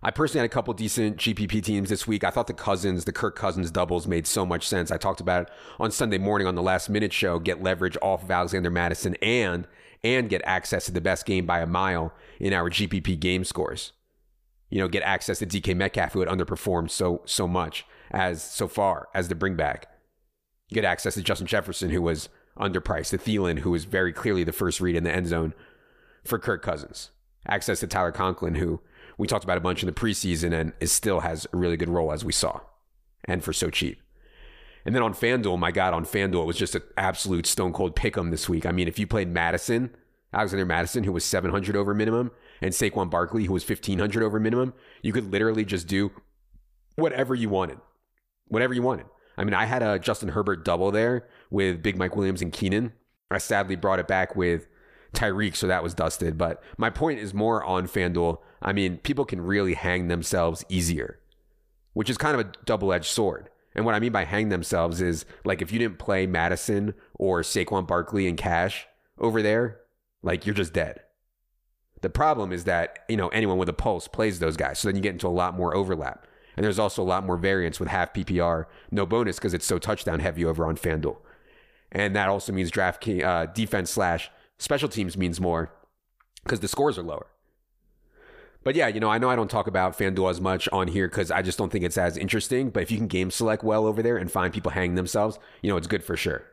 I 0.04 0.10
personally 0.10 0.42
had 0.42 0.50
a 0.50 0.54
couple 0.54 0.74
decent 0.74 1.18
GPP 1.18 1.64
teams 1.64 1.90
this 1.90 2.08
week. 2.08 2.24
I 2.24 2.32
thought 2.32 2.48
the 2.48 2.54
Cousins, 2.54 3.06
the 3.06 3.12
Kirk 3.12 3.36
Cousins 3.36 3.70
doubles 3.70 4.08
made 4.08 4.26
so 4.26 4.46
much 4.46 4.68
sense. 4.68 4.92
I 4.92 4.98
talked 4.98 5.22
about 5.22 5.44
it 5.44 5.50
on 5.80 5.92
Sunday 5.92 6.18
morning 6.18 6.48
on 6.48 6.56
the 6.56 6.64
last 6.64 6.90
minute 6.90 7.14
show. 7.14 7.38
Get 7.38 7.62
leverage 7.62 7.98
off 8.02 8.24
of 8.24 8.32
Alexander 8.32 8.72
Mattison 8.72 9.16
and 9.22 9.68
and 10.04 10.30
get 10.30 10.42
access 10.44 10.88
to 10.88 10.92
the 10.92 11.02
best 11.02 11.28
game 11.28 11.46
by 11.46 11.60
a 11.60 11.68
mile 11.68 12.12
in 12.40 12.54
our 12.54 12.72
GPP 12.72 13.20
game 13.20 13.44
scores. 13.44 13.92
You 14.72 14.80
know, 14.80 14.88
get 14.88 15.04
access 15.04 15.38
to 15.40 15.46
DK 15.46 15.76
Metcalf, 15.76 16.14
who 16.14 16.22
had 16.22 16.30
underperformed 16.30 16.90
so 16.90 17.22
so 17.26 17.48
much 17.48 17.86
as 18.10 18.42
so 18.42 18.68
far 18.68 19.08
as 19.14 19.28
the 19.28 19.36
bring 19.36 19.56
back. 19.56 19.88
Get 20.70 20.84
access 20.84 21.14
to 21.14 21.22
Justin 21.22 21.46
Jefferson, 21.46 21.92
who 21.92 22.02
was 22.02 22.30
underpriced, 22.58 23.10
to 23.10 23.20
Thielen, 23.20 23.60
who 23.60 23.72
was 23.72 23.86
very 23.86 24.14
clearly 24.14 24.44
the 24.44 24.52
first 24.52 24.82
read 24.82 24.96
in 24.96 25.04
the 25.04 25.12
end 25.12 25.28
zone 25.28 25.54
for 26.24 26.40
Kirk 26.40 26.64
Cousins. 26.64 27.12
Access 27.48 27.82
to 27.82 27.88
Tyler 27.88 28.12
Conklin, 28.12 28.56
who 28.56 28.82
we 29.18 29.28
talked 29.28 29.44
about 29.44 29.58
a 29.58 29.62
bunch 29.62 29.84
in 29.84 29.88
the 29.88 29.94
preseason 29.94 30.54
and 30.54 30.74
it 30.80 30.88
still 30.88 31.22
has 31.22 31.48
a 31.54 31.58
really 31.58 31.78
good 31.78 31.90
role 31.90 32.12
as 32.12 32.26
we 32.26 32.32
saw 32.32 32.60
and 33.26 33.44
for 33.44 33.54
so 33.54 33.70
cheap. 33.70 34.02
And 34.86 34.96
then 34.96 35.04
on 35.04 35.14
FanDuel, 35.14 35.60
my 35.60 35.72
God, 35.72 35.94
on 35.94 36.06
FanDuel, 36.06 36.44
it 36.44 36.48
was 36.48 36.58
just 36.58 36.76
an 36.76 36.82
absolute 36.98 37.46
stone 37.46 37.72
cold 37.72 37.96
pick 37.96 38.18
'em 38.18 38.32
this 38.32 38.50
week. 38.50 38.66
I 38.66 38.72
mean, 38.72 38.88
if 38.88 38.98
you 38.98 39.06
played 39.06 39.30
Mattison, 39.30 39.96
Alexander 40.34 40.66
Mattison, 40.66 41.04
who 41.04 41.12
was 41.12 41.24
700 41.24 41.76
over 41.76 41.94
minimum, 41.94 42.32
and 42.62 42.74
Saquon 42.74 43.10
Barkley, 43.10 43.46
who 43.46 43.54
was 43.54 43.64
1500 43.64 44.24
over 44.24 44.40
minimum, 44.40 44.74
you 45.02 45.14
could 45.14 45.32
literally 45.32 45.66
just 45.66 45.88
do 45.88 46.12
whatever 46.96 47.36
you 47.36 47.50
wanted. 47.50 47.80
Whatever 48.48 48.74
you 48.74 48.82
wanted. 48.82 49.06
I 49.38 49.44
mean, 49.44 49.54
I 49.54 49.66
had 49.66 49.84
a 49.84 50.00
Justin 50.00 50.30
Herbert 50.30 50.66
double 50.66 50.92
there 50.92 51.28
with 51.50 51.82
Big 51.82 51.98
Mike 51.98 52.16
Williams 52.16 52.42
and 52.42 52.52
Keenan. 52.52 52.94
I 53.30 53.38
sadly 53.38 53.76
brought 53.76 54.00
it 54.00 54.08
back 54.08 54.36
with 54.36 54.68
Tyreek, 55.14 55.56
so 55.56 55.68
that 55.68 55.84
was 55.84 55.94
dusted. 55.94 56.38
But 56.38 56.64
my 56.78 56.90
point 56.90 57.20
is 57.20 57.34
more 57.34 57.64
on 57.64 57.88
FanDuel. 57.88 58.40
I 58.62 58.74
mean, 58.74 58.98
people 58.98 59.26
can 59.26 59.42
really 59.42 59.74
hang 59.74 60.08
themselves 60.08 60.64
easier, 60.70 61.20
which 61.94 62.10
is 62.10 62.18
kind 62.18 62.40
of 62.40 62.46
a 62.46 62.52
double 62.66 62.94
edged 62.94 63.12
sword. 63.12 63.50
And 63.74 63.86
what 63.86 63.96
I 63.96 64.00
mean 64.00 64.12
by 64.12 64.26
hang 64.26 64.50
themselves 64.50 65.02
is 65.02 65.26
like 65.46 65.62
if 65.62 65.72
you 65.72 65.80
didn't 65.80 66.00
play 66.00 66.28
Mattison 66.28 66.94
or 67.16 67.42
Saquon 67.42 67.88
Barkley 67.88 68.28
and 68.28 68.38
Cash 68.38 68.88
over 69.18 69.42
there, 69.42 69.80
like 70.22 70.46
you're 70.46 70.56
just 70.56 70.74
dead. 70.74 71.02
The 72.02 72.10
problem 72.10 72.52
is 72.52 72.64
that, 72.66 73.00
you 73.08 73.16
know, 73.16 73.30
anyone 73.30 73.58
with 73.58 73.70
a 73.70 73.74
pulse 73.74 74.08
plays 74.08 74.40
those 74.40 74.58
guys. 74.58 74.80
So 74.80 74.88
then 74.88 74.96
you 74.96 75.02
get 75.02 75.14
into 75.14 75.28
a 75.28 75.30
lot 75.30 75.56
more 75.56 75.76
overlap. 75.76 76.26
And 76.58 76.66
there's 76.66 76.80
also 76.80 77.02
a 77.02 77.06
lot 77.06 77.26
more 77.26 77.38
variance 77.38 77.80
with 77.80 77.90
half 77.90 78.14
PPR, 78.14 78.66
no 78.92 79.06
bonus 79.06 79.38
because 79.38 79.54
it's 79.54 79.66
so 79.66 79.78
touchdown 79.78 80.20
heavy 80.20 80.44
over 80.44 80.66
on 80.66 80.76
FanDuel. 80.76 81.18
And 81.92 82.16
that 82.16 82.30
also 82.30 82.52
means 82.52 82.72
draft 82.72 83.08
uh, 83.08 83.46
defense 83.48 83.92
slash 83.92 84.32
Special 84.62 84.88
teams 84.88 85.18
means 85.18 85.42
more 85.42 85.74
because 86.44 86.60
the 86.60 86.68
scores 86.68 86.96
are 87.00 87.02
lower. 87.02 87.26
But 88.64 88.76
yeah, 88.76 88.90
you 88.90 89.00
know, 89.00 89.10
I 89.10 89.18
know 89.18 89.28
I 89.28 89.36
don't 89.36 89.50
talk 89.50 89.66
about 89.66 89.98
FanDuel 89.98 90.30
as 90.30 90.40
much 90.40 90.70
on 90.72 90.88
here 90.88 91.08
because 91.08 91.32
I 91.32 91.42
just 91.42 91.58
don't 91.58 91.72
think 91.72 91.84
it's 91.84 91.98
as 91.98 92.16
interesting. 92.16 92.70
But 92.70 92.84
if 92.84 92.92
you 92.92 92.98
can 92.98 93.08
game 93.08 93.32
select 93.32 93.64
well 93.64 93.88
over 93.88 94.04
there 94.04 94.18
and 94.18 94.32
find 94.32 94.54
people 94.54 94.70
hanging 94.70 94.94
themselves, 94.94 95.40
you 95.64 95.72
know, 95.72 95.78
it's 95.78 95.88
good 95.88 96.04
for 96.04 96.16
sure. 96.16 96.44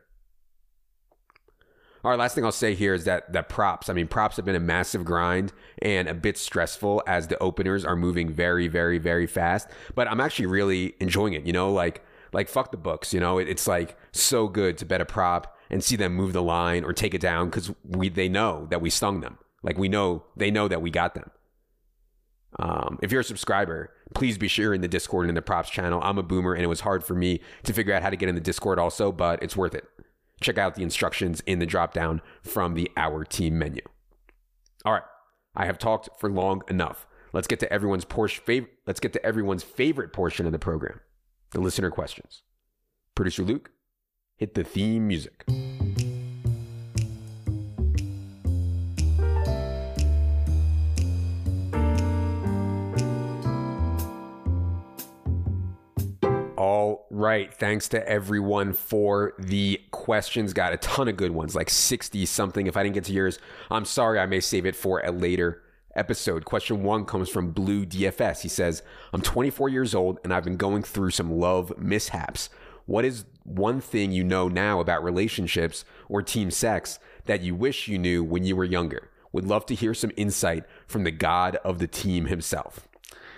All 2.03 2.09
right, 2.09 2.17
last 2.17 2.33
thing 2.33 2.43
I'll 2.43 2.51
say 2.51 2.73
here 2.73 2.95
is 2.95 3.05
that 3.05 3.31
that 3.31 3.47
props. 3.47 3.89
I 3.89 3.93
mean, 3.93 4.07
props 4.07 4.37
have 4.37 4.45
been 4.45 4.55
a 4.55 4.59
massive 4.59 5.05
grind 5.05 5.53
and 5.79 6.07
a 6.07 6.15
bit 6.15 6.35
stressful 6.35 7.03
as 7.05 7.27
the 7.27 7.37
openers 7.37 7.85
are 7.85 7.95
moving 7.95 8.31
very, 8.31 8.67
very, 8.67 8.97
very 8.97 9.27
fast. 9.27 9.69
But 9.93 10.07
I'm 10.07 10.19
actually 10.19 10.47
really 10.47 10.95
enjoying 10.99 11.33
it. 11.33 11.45
You 11.45 11.53
know, 11.53 11.71
like 11.71 12.03
like 12.33 12.49
fuck 12.49 12.71
the 12.71 12.77
books. 12.77 13.13
You 13.13 13.19
know, 13.19 13.37
it, 13.37 13.47
it's 13.47 13.67
like 13.67 13.95
so 14.11 14.47
good 14.47 14.79
to 14.79 14.85
bet 14.85 14.99
a 14.99 15.05
prop 15.05 15.55
and 15.69 15.83
see 15.83 15.95
them 15.95 16.15
move 16.15 16.33
the 16.33 16.41
line 16.41 16.83
or 16.83 16.93
take 16.93 17.13
it 17.13 17.21
down 17.21 17.49
because 17.49 17.71
we 17.83 18.09
they 18.09 18.29
know 18.29 18.67
that 18.69 18.81
we 18.81 18.89
stung 18.89 19.21
them. 19.21 19.37
Like 19.63 19.77
we 19.77 19.89
know 19.89 20.23
they 20.35 20.51
know 20.51 20.67
that 20.67 20.81
we 20.81 20.89
got 20.89 21.13
them. 21.13 21.29
Um, 22.57 22.97
if 23.01 23.11
you're 23.11 23.21
a 23.21 23.25
subscriber, 23.25 23.93
please 24.15 24.37
be 24.37 24.47
sure 24.47 24.73
in 24.73 24.81
the 24.81 24.87
Discord 24.87 25.25
and 25.25 25.29
in 25.29 25.35
the 25.35 25.41
props 25.41 25.69
channel. 25.69 26.01
I'm 26.03 26.17
a 26.17 26.23
boomer, 26.23 26.53
and 26.53 26.63
it 26.63 26.67
was 26.67 26.81
hard 26.81 27.03
for 27.03 27.13
me 27.13 27.41
to 27.63 27.73
figure 27.73 27.93
out 27.93 28.01
how 28.01 28.09
to 28.09 28.15
get 28.15 28.29
in 28.29 28.35
the 28.35 28.41
Discord 28.41 28.79
also, 28.79 29.11
but 29.11 29.43
it's 29.43 29.55
worth 29.55 29.75
it. 29.75 29.85
Check 30.41 30.57
out 30.57 30.75
the 30.75 30.83
instructions 30.83 31.41
in 31.41 31.59
the 31.59 31.65
drop 31.65 31.93
down 31.93 32.21
from 32.41 32.73
the 32.73 32.89
Our 32.97 33.23
Team 33.23 33.59
menu. 33.59 33.81
All 34.83 34.93
right, 34.93 35.03
I 35.55 35.65
have 35.65 35.77
talked 35.77 36.09
for 36.19 36.29
long 36.29 36.63
enough. 36.69 37.05
Let's 37.33 37.47
get 37.47 37.59
to 37.59 37.71
everyone's 37.71 38.05
Porsche 38.05 38.41
fav- 38.41 38.67
Let's 38.87 38.99
get 38.99 39.13
to 39.13 39.23
everyone's 39.23 39.63
favorite 39.63 40.13
portion 40.13 40.45
of 40.45 40.51
the 40.51 40.59
program, 40.59 41.01
the 41.51 41.61
listener 41.61 41.91
questions. 41.91 42.41
Producer 43.13 43.43
Luke, 43.43 43.69
hit 44.39 44.53
the 44.53 44.63
theme 44.63 45.05
music. 45.05 45.43
All 56.55 57.05
right. 57.09 57.53
Thanks 57.53 57.89
to 57.89 58.07
everyone 58.07 58.71
for 58.71 59.33
the 59.37 59.81
questions. 59.91 60.53
Got 60.53 60.71
a 60.71 60.77
ton 60.77 61.09
of 61.09 61.17
good 61.17 61.31
ones, 61.31 61.53
like 61.53 61.69
60 61.69 62.25
something. 62.25 62.65
If 62.65 62.77
I 62.77 62.83
didn't 62.83 62.95
get 62.95 63.03
to 63.05 63.13
yours, 63.13 63.39
I'm 63.69 63.83
sorry. 63.83 64.19
I 64.19 64.25
may 64.25 64.39
save 64.39 64.65
it 64.65 64.75
for 64.75 65.01
a 65.01 65.11
later 65.11 65.63
episode. 65.95 66.45
Question 66.45 66.83
one 66.83 67.03
comes 67.03 67.27
from 67.27 67.51
Blue 67.51 67.85
DFS. 67.85 68.41
He 68.41 68.49
says, 68.49 68.83
I'm 69.11 69.21
24 69.21 69.67
years 69.67 69.93
old 69.93 70.19
and 70.23 70.33
I've 70.33 70.45
been 70.45 70.55
going 70.55 70.83
through 70.83 71.11
some 71.11 71.29
love 71.29 71.77
mishaps. 71.77 72.49
What 72.89 73.05
is 73.05 73.25
one 73.43 73.81
thing 73.81 74.11
you 74.11 74.23
know 74.23 74.47
now 74.47 74.79
about 74.79 75.03
relationships 75.03 75.85
or 76.07 76.23
team 76.23 76.49
sex 76.49 76.97
that 77.25 77.43
you 77.43 77.53
wish 77.53 77.87
you 77.87 77.99
knew 77.99 78.23
when 78.23 78.45
you 78.45 78.55
were 78.55 78.63
younger? 78.63 79.11
Would 79.31 79.45
love 79.45 79.67
to 79.67 79.75
hear 79.75 79.93
some 79.93 80.11
insight 80.17 80.63
from 80.87 81.03
the 81.03 81.11
god 81.11 81.57
of 81.57 81.77
the 81.77 81.85
team 81.85 82.25
himself. 82.25 82.89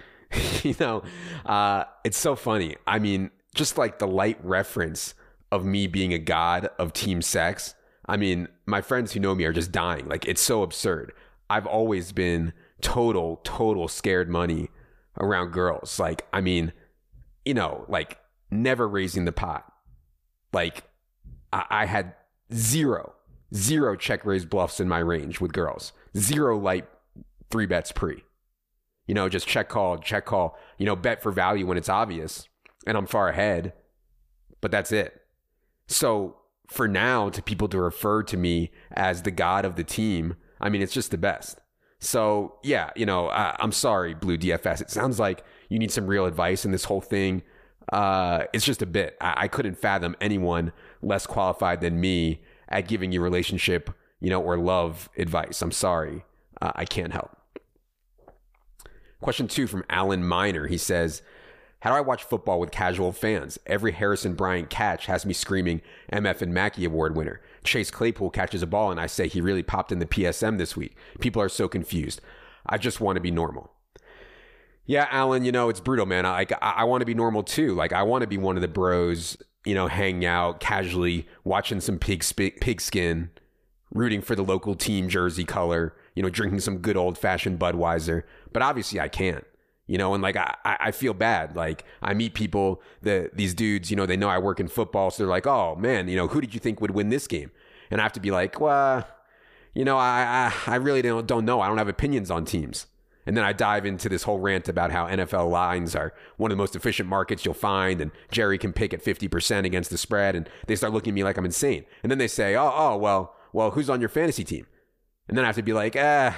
you 0.63 0.73
know, 0.79 1.03
uh, 1.45 1.83
it's 2.05 2.17
so 2.17 2.37
funny. 2.37 2.77
I 2.87 2.99
mean, 2.99 3.29
just 3.53 3.77
like 3.77 3.99
the 3.99 4.07
light 4.07 4.39
reference 4.41 5.15
of 5.51 5.65
me 5.65 5.85
being 5.85 6.13
a 6.13 6.17
god 6.17 6.69
of 6.79 6.93
team 6.93 7.21
sex. 7.21 7.75
I 8.05 8.15
mean, 8.15 8.47
my 8.65 8.79
friends 8.79 9.11
who 9.11 9.19
know 9.19 9.35
me 9.35 9.43
are 9.43 9.51
just 9.51 9.73
dying. 9.73 10.07
Like, 10.07 10.25
it's 10.29 10.41
so 10.41 10.63
absurd. 10.63 11.11
I've 11.49 11.67
always 11.67 12.13
been 12.13 12.53
total, 12.79 13.41
total 13.43 13.89
scared 13.89 14.29
money 14.29 14.69
around 15.19 15.51
girls. 15.51 15.99
Like, 15.99 16.25
I 16.31 16.39
mean, 16.39 16.71
you 17.43 17.53
know, 17.53 17.83
like 17.89 18.17
never 18.51 18.87
raising 18.87 19.25
the 19.25 19.31
pot. 19.31 19.71
Like, 20.53 20.83
I, 21.51 21.65
I 21.69 21.85
had 21.85 22.13
zero, 22.53 23.13
zero 23.53 23.95
check 23.95 24.25
raise 24.25 24.45
bluffs 24.45 24.79
in 24.79 24.87
my 24.87 24.99
range 24.99 25.39
with 25.39 25.53
girls, 25.53 25.93
zero 26.17 26.57
light 26.57 26.87
three 27.49 27.65
bets 27.65 27.91
pre. 27.91 28.23
You 29.07 29.15
know, 29.15 29.29
just 29.29 29.47
check 29.47 29.69
call, 29.69 29.97
check 29.97 30.25
call, 30.25 30.57
you 30.77 30.85
know, 30.85 30.95
bet 30.95 31.21
for 31.21 31.31
value 31.31 31.65
when 31.65 31.77
it's 31.77 31.89
obvious 31.89 32.47
and 32.85 32.97
I'm 32.97 33.07
far 33.07 33.29
ahead, 33.29 33.73
but 34.61 34.71
that's 34.71 34.91
it. 34.91 35.21
So 35.87 36.37
for 36.67 36.87
now, 36.87 37.29
to 37.29 37.41
people 37.41 37.67
to 37.69 37.79
refer 37.79 38.23
to 38.23 38.37
me 38.37 38.71
as 38.93 39.23
the 39.23 39.31
god 39.31 39.65
of 39.65 39.75
the 39.75 39.83
team, 39.83 40.35
I 40.59 40.69
mean, 40.69 40.81
it's 40.81 40.93
just 40.93 41.11
the 41.11 41.17
best. 41.17 41.59
So 41.99 42.55
yeah, 42.63 42.91
you 42.95 43.05
know, 43.05 43.27
I, 43.27 43.55
am 43.59 43.71
sorry, 43.71 44.13
Blue 44.13 44.37
DFS. 44.37 44.81
It 44.81 44.89
sounds 44.89 45.19
like 45.19 45.43
you 45.69 45.77
need 45.77 45.91
some 45.91 46.07
real 46.07 46.25
advice 46.25 46.65
in 46.65 46.71
this 46.71 46.85
whole 46.85 47.01
thing. 47.01 47.43
Uh, 47.89 48.45
it's 48.53 48.65
just 48.65 48.81
a 48.81 48.85
bit. 48.85 49.17
I, 49.21 49.33
I 49.37 49.47
couldn't 49.47 49.77
fathom 49.77 50.15
anyone 50.21 50.71
less 51.01 51.25
qualified 51.25 51.81
than 51.81 51.99
me 51.99 52.41
at 52.69 52.87
giving 52.87 53.11
you 53.11 53.21
relationship, 53.21 53.89
you 54.19 54.29
know, 54.29 54.41
or 54.41 54.57
love 54.57 55.09
advice. 55.17 55.61
I'm 55.61 55.71
sorry, 55.71 56.23
uh, 56.61 56.71
I 56.75 56.85
can't 56.85 57.13
help. 57.13 57.35
Question 59.19 59.47
two 59.47 59.67
from 59.67 59.83
Alan 59.89 60.23
Miner. 60.23 60.67
He 60.67 60.77
says, 60.77 61.21
how 61.81 61.89
do 61.89 61.95
I 61.95 62.01
watch 62.01 62.23
football 62.23 62.59
with 62.59 62.69
casual 62.69 63.11
fans? 63.11 63.57
Every 63.65 63.91
Harrison 63.91 64.35
Bryant 64.35 64.69
catch 64.69 65.07
has 65.07 65.25
me 65.25 65.33
screaming 65.33 65.81
MF 66.13 66.43
and 66.43 66.53
Mackey 66.53 66.85
Award 66.85 67.15
winner. 67.15 67.41
Chase 67.63 67.89
Claypool 67.89 68.29
catches 68.29 68.61
a 68.61 68.67
ball 68.67 68.91
and 68.91 68.99
I 68.99 69.07
say 69.07 69.27
he 69.27 69.41
really 69.41 69.63
popped 69.63 69.91
in 69.91 69.97
the 69.97 70.05
PSM 70.05 70.59
this 70.59 70.77
week. 70.77 70.95
People 71.19 71.41
are 71.41 71.49
so 71.49 71.67
confused. 71.67 72.21
I 72.67 72.77
just 72.77 73.01
want 73.01 73.15
to 73.15 73.21
be 73.21 73.31
normal. 73.31 73.71
Yeah, 74.85 75.07
Alan, 75.11 75.45
you 75.45 75.51
know, 75.51 75.69
it's 75.69 75.79
brutal, 75.79 76.05
man. 76.05 76.25
I, 76.25 76.45
I, 76.61 76.71
I 76.77 76.83
want 76.83 77.01
to 77.01 77.05
be 77.05 77.13
normal 77.13 77.43
too. 77.43 77.73
Like, 77.75 77.93
I 77.93 78.03
want 78.03 78.21
to 78.21 78.27
be 78.27 78.37
one 78.37 78.55
of 78.55 78.61
the 78.61 78.67
bros, 78.67 79.37
you 79.65 79.75
know, 79.75 79.87
hanging 79.87 80.25
out 80.25 80.59
casually, 80.59 81.27
watching 81.43 81.79
some 81.79 81.97
pig, 81.97 82.23
pigskin, 82.59 83.29
rooting 83.93 84.21
for 84.21 84.35
the 84.35 84.43
local 84.43 84.75
team 84.75 85.07
jersey 85.07 85.45
color, 85.45 85.95
you 86.15 86.23
know, 86.23 86.29
drinking 86.29 86.59
some 86.61 86.79
good 86.79 86.97
old 86.97 87.17
fashioned 87.17 87.59
Budweiser. 87.59 88.23
But 88.51 88.63
obviously, 88.63 88.99
I 88.99 89.07
can't 89.07 89.45
you 89.91 89.97
know, 89.97 90.13
and 90.13 90.23
like 90.23 90.37
I, 90.37 90.55
I 90.63 90.91
feel 90.91 91.13
bad. 91.13 91.57
Like 91.57 91.83
I 92.01 92.13
meet 92.13 92.33
people 92.33 92.81
that 93.01 93.35
these 93.35 93.53
dudes, 93.53 93.91
you 93.91 93.97
know, 93.97 94.05
they 94.05 94.15
know 94.15 94.29
I 94.29 94.37
work 94.37 94.61
in 94.61 94.69
football, 94.69 95.11
so 95.11 95.21
they're 95.21 95.29
like, 95.29 95.45
oh 95.45 95.75
man, 95.75 96.07
you 96.07 96.15
know, 96.15 96.29
who 96.29 96.39
did 96.39 96.53
you 96.53 96.61
think 96.61 96.79
would 96.79 96.91
win 96.91 97.09
this 97.09 97.27
game? 97.27 97.51
And 97.89 97.99
I 97.99 98.03
have 98.05 98.13
to 98.13 98.21
be 98.21 98.31
like, 98.31 98.61
well, 98.61 99.05
you 99.75 99.83
know, 99.83 99.97
I 99.97 100.53
I, 100.65 100.71
I 100.71 100.75
really 100.75 101.01
don't 101.01 101.27
don't 101.27 101.43
know. 101.43 101.59
I 101.59 101.67
don't 101.67 101.77
have 101.77 101.89
opinions 101.89 102.31
on 102.31 102.45
teams. 102.45 102.85
And 103.25 103.37
then 103.37 103.43
I 103.43 103.53
dive 103.53 103.85
into 103.85 104.09
this 104.09 104.23
whole 104.23 104.39
rant 104.39 104.67
about 104.67 104.91
how 104.91 105.05
NFL 105.07 105.49
lines 105.49 105.95
are 105.95 106.13
one 106.37 106.51
of 106.51 106.57
the 106.57 106.61
most 106.61 106.75
efficient 106.75 107.07
markets 107.07 107.45
you'll 107.45 107.53
find, 107.53 108.01
and 108.01 108.11
Jerry 108.31 108.57
can 108.57 108.73
pick 108.73 108.93
at 108.93 109.03
50% 109.03 109.65
against 109.65 109.89
the 109.89 109.97
spread, 109.97 110.35
and 110.35 110.49
they 110.67 110.75
start 110.75 110.93
looking 110.93 111.11
at 111.11 111.15
me 111.15 111.23
like 111.23 111.37
I'm 111.37 111.45
insane. 111.45 111.85
And 112.03 112.11
then 112.11 112.17
they 112.17 112.27
say, 112.27 112.55
oh, 112.55 112.71
oh, 112.73 112.97
well, 112.97 113.35
well, 113.53 113.71
who's 113.71 113.89
on 113.89 113.99
your 113.99 114.09
fantasy 114.09 114.43
team? 114.43 114.65
And 115.27 115.37
then 115.37 115.45
I 115.45 115.47
have 115.47 115.55
to 115.55 115.63
be 115.63 115.73
like, 115.73 115.95
ah, 115.97 116.37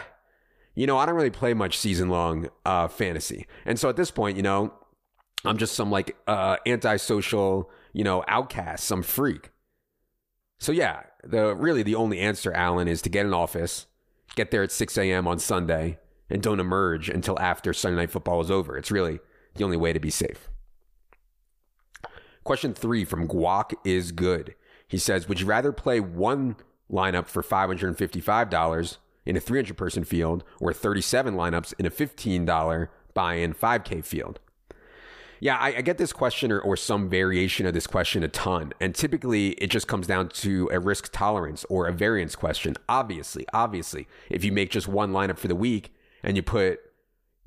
you 0.76 0.88
know, 0.88 0.98
I 0.98 1.06
don't 1.06 1.16
really 1.16 1.30
play 1.30 1.54
much 1.54 1.78
season 1.78 2.10
long 2.10 2.50
uh, 2.66 2.88
fantasy. 2.88 3.48
And 3.66 3.80
so 3.80 3.90
at 3.90 3.96
this 3.96 4.12
point, 4.12 4.38
you 4.38 4.44
know, 4.44 4.74
I'm 5.46 5.58
just 5.58 5.76
some 5.76 5.92
like 5.92 6.16
uh, 6.28 6.58
antisocial, 6.66 7.70
you 7.94 8.04
know, 8.04 8.24
outcast, 8.28 8.84
some 8.84 9.04
freak. 9.04 9.52
So 10.60 10.72
yeah, 10.72 11.04
the 11.24 11.56
really 11.56 11.84
the 11.84 11.96
only 11.96 12.20
answer, 12.20 12.52
Alan, 12.54 12.88
is 12.88 13.02
to 13.04 13.10
get 13.10 13.26
an 13.26 13.34
office, 13.34 13.88
get 14.36 14.52
there 14.52 14.64
at 14.64 14.72
6 14.72 14.98
a.m. 14.98 15.28
on 15.28 15.40
Sunday, 15.40 16.00
and 16.30 16.42
don't 16.42 16.60
emerge 16.60 17.10
until 17.10 17.40
after 17.40 17.74
Sunday 17.74 18.02
night 18.02 18.12
football 18.12 18.42
is 18.42 18.52
over. 18.52 18.78
It's 18.78 18.92
really 18.92 19.20
the 19.56 19.64
only 19.64 19.78
way 19.78 19.94
to 19.94 20.00
be 20.00 20.10
safe. 20.10 20.50
Question 22.44 22.74
three 22.74 23.06
from 23.06 23.28
Guac 23.28 23.74
is 23.86 24.12
good. 24.12 24.56
He 24.88 24.98
says, 24.98 25.28
Would 25.28 25.40
you 25.40 25.46
rather 25.46 25.72
play 25.72 26.00
one 26.00 26.58
lineup 26.92 27.28
for 27.28 27.42
$555 27.42 28.98
in 29.26 29.38
a 29.38 29.40
300 29.40 29.78
person 29.78 30.04
field 30.04 30.44
or 30.60 30.74
37 30.74 31.36
lineups 31.36 31.74
in 31.80 31.86
a 31.86 31.92
$15 31.92 32.90
buy 33.14 33.36
in 33.36 33.54
5K 33.54 34.04
field? 34.04 34.40
Yeah, 35.40 35.58
I, 35.58 35.76
I, 35.76 35.82
get 35.82 35.98
this 35.98 36.14
question 36.14 36.54
or, 36.54 36.60
or 36.60 36.78
some 36.78 37.10
variation 37.10 37.66
of 37.66 37.74
this 37.74 37.86
question 37.86 38.24
a 38.24 38.30
ton. 38.30 38.72
And 38.80 38.96
typically 38.96 39.50
it 39.54 39.70
just 39.70 39.90
comes 39.90 40.08
down 40.08 40.30
to 40.30 40.70
a 40.72 40.80
risk 40.80 41.10
tolerance 41.12 41.66
or 41.70 41.86
a 41.86 41.92
variance 41.92 42.34
question. 42.34 42.76
Obviously, 42.88 43.46
obviously, 43.54 44.08
if 44.30 44.46
you 44.46 44.54
make 44.54 44.70
just 44.70 44.88
one 44.88 45.12
lineup 45.12 45.38
for 45.38 45.50
the 45.50 45.56
week 45.56 45.94
and 46.24 46.36
you 46.36 46.44
put 46.44 46.80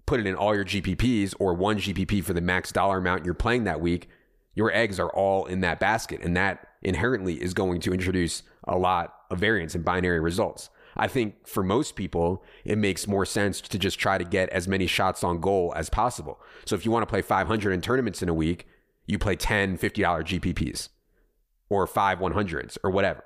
put 0.06 0.20
it 0.20 0.26
in 0.26 0.34
all 0.34 0.54
your 0.54 0.64
GPPs 0.64 1.34
or 1.38 1.52
one 1.52 1.78
GPP 1.78 2.22
for 2.22 2.32
the 2.32 2.40
max 2.40 2.72
dollar 2.72 2.98
amount 2.98 3.24
you're 3.24 3.34
playing 3.34 3.64
that 3.64 3.80
week, 3.80 4.08
your 4.54 4.72
eggs 4.72 4.98
are 4.98 5.10
all 5.10 5.44
in 5.46 5.60
that 5.60 5.80
basket. 5.80 6.20
And 6.22 6.36
that 6.36 6.66
inherently 6.82 7.42
is 7.42 7.52
going 7.52 7.80
to 7.80 7.92
introduce 7.92 8.44
a 8.64 8.78
lot 8.78 9.14
of 9.30 9.40
variance 9.40 9.74
in 9.74 9.82
binary 9.82 10.20
results. 10.20 10.70
I 10.96 11.08
think 11.08 11.46
for 11.46 11.62
most 11.62 11.94
people, 11.96 12.42
it 12.64 12.78
makes 12.78 13.06
more 13.06 13.26
sense 13.26 13.60
to 13.60 13.78
just 13.78 13.98
try 13.98 14.16
to 14.16 14.24
get 14.24 14.48
as 14.48 14.66
many 14.66 14.86
shots 14.86 15.22
on 15.22 15.40
goal 15.40 15.74
as 15.76 15.90
possible. 15.90 16.40
So 16.64 16.74
if 16.74 16.84
you 16.84 16.90
want 16.90 17.02
to 17.02 17.10
play 17.10 17.20
500 17.20 17.72
in 17.72 17.80
tournaments 17.80 18.22
in 18.22 18.28
a 18.28 18.34
week, 18.34 18.66
you 19.06 19.18
play 19.18 19.36
10 19.36 19.76
$50 19.76 20.02
GPPs 20.02 20.88
or 21.68 21.86
five 21.86 22.18
100s 22.18 22.78
or 22.82 22.90
whatever. 22.90 23.24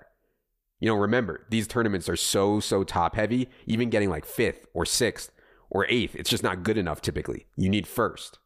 You 0.80 0.88
know, 0.88 0.95
remember, 0.97 1.47
these 1.50 1.69
tournaments 1.69 2.09
are 2.09 2.16
so, 2.16 2.59
so 2.59 2.83
top 2.83 3.14
heavy, 3.14 3.49
even 3.66 3.90
getting 3.90 4.09
like 4.09 4.25
fifth 4.25 4.64
or 4.73 4.87
sixth 4.87 5.30
or 5.71 5.87
eighth, 5.89 6.15
it's 6.17 6.31
just 6.31 6.43
not 6.43 6.62
good 6.62 6.77
enough 6.77 7.00
typically. 7.00 7.47
You 7.57 7.69
need 7.69 7.87
first 7.87 8.39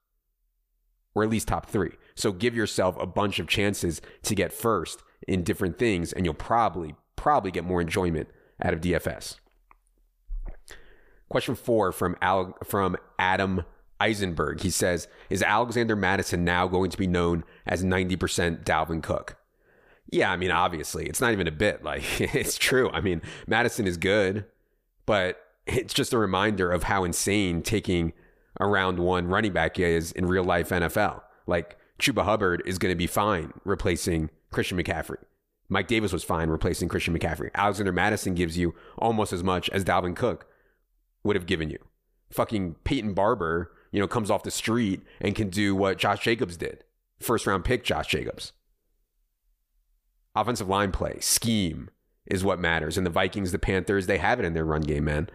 or 1.14 1.22
at 1.22 1.30
least 1.30 1.48
top 1.48 1.66
three. 1.66 1.92
So 2.14 2.32
give 2.32 2.54
yourself 2.54 2.96
a 2.98 3.06
bunch 3.06 3.38
of 3.38 3.48
chances 3.48 4.00
to 4.22 4.34
get 4.34 4.52
first 4.52 5.02
in 5.26 5.42
different 5.42 5.78
things, 5.78 6.12
and 6.12 6.24
you'll 6.24 6.34
probably, 6.34 6.94
probably 7.16 7.50
get 7.50 7.64
more 7.64 7.80
enjoyment 7.80 8.28
out 8.62 8.74
of 8.74 8.80
DFS. 8.80 9.36
Question 11.28 11.54
four 11.54 11.92
from 11.92 12.16
Al- 12.20 12.56
from 12.64 12.96
Adam 13.18 13.64
Eisenberg. 13.98 14.60
He 14.60 14.70
says, 14.70 15.08
"Is 15.30 15.42
Alexander 15.42 15.96
Mattison 15.96 16.44
now 16.44 16.68
going 16.68 16.90
to 16.90 16.98
be 16.98 17.06
known 17.06 17.44
as 17.66 17.82
90% 17.82 18.64
Dalvin 18.64 19.02
Cook?" 19.02 19.36
Yeah, 20.10 20.30
I 20.30 20.36
mean, 20.36 20.50
obviously, 20.50 21.06
it's 21.06 21.20
not 21.20 21.32
even 21.32 21.48
a 21.48 21.52
bit. 21.52 21.82
Like 21.82 22.20
it's 22.20 22.56
true. 22.58 22.90
I 22.90 23.00
mean, 23.00 23.22
Mattison 23.46 23.86
is 23.86 23.96
good, 23.96 24.44
but 25.06 25.38
it's 25.66 25.94
just 25.94 26.12
a 26.12 26.18
reminder 26.18 26.70
of 26.70 26.84
how 26.84 27.04
insane 27.04 27.62
taking 27.62 28.12
a 28.60 28.66
round 28.66 28.98
one 28.98 29.26
running 29.26 29.52
back 29.52 29.78
is 29.78 30.12
in 30.12 30.26
real 30.26 30.44
life 30.44 30.68
NFL. 30.68 31.22
Like 31.46 31.78
Chuba 31.98 32.24
Hubbard 32.24 32.62
is 32.66 32.78
going 32.78 32.92
to 32.92 32.96
be 32.96 33.06
fine 33.06 33.52
replacing 33.64 34.30
Christian 34.50 34.78
McCaffrey. 34.78 35.18
Mike 35.68 35.88
Davis 35.88 36.12
was 36.12 36.22
fine 36.24 36.50
replacing 36.50 36.88
Christian 36.88 37.18
McCaffrey. 37.18 37.50
Alexander 37.54 37.92
Mattison 37.92 38.34
gives 38.34 38.58
you 38.58 38.74
almost 38.98 39.32
as 39.32 39.42
much 39.42 39.70
as 39.70 39.84
Dalvin 39.84 40.14
Cook 40.14 40.46
would 41.22 41.36
have 41.36 41.46
given 41.46 41.70
you. 41.70 41.78
Fucking 42.30 42.76
Peyton 42.84 43.14
Barber, 43.14 43.72
you 43.90 44.00
know, 44.00 44.06
comes 44.06 44.30
off 44.30 44.42
the 44.42 44.50
street 44.50 45.00
and 45.20 45.34
can 45.34 45.48
do 45.48 45.74
what 45.74 45.98
Josh 45.98 46.22
Jacobs 46.22 46.56
did. 46.56 46.84
First 47.18 47.46
round 47.46 47.64
pick 47.64 47.84
Josh 47.84 48.08
Jacobs. 48.08 48.52
Offensive 50.36 50.68
line 50.68 50.92
play, 50.92 51.18
scheme 51.20 51.90
is 52.26 52.44
what 52.44 52.58
matters. 52.58 52.96
And 52.98 53.06
the 53.06 53.10
Vikings, 53.10 53.52
the 53.52 53.58
Panthers, 53.58 54.06
they 54.06 54.18
have 54.18 54.40
it 54.40 54.44
in 54.44 54.54
their 54.54 54.64
run 54.64 54.82
game, 54.82 55.04
man. 55.04 55.28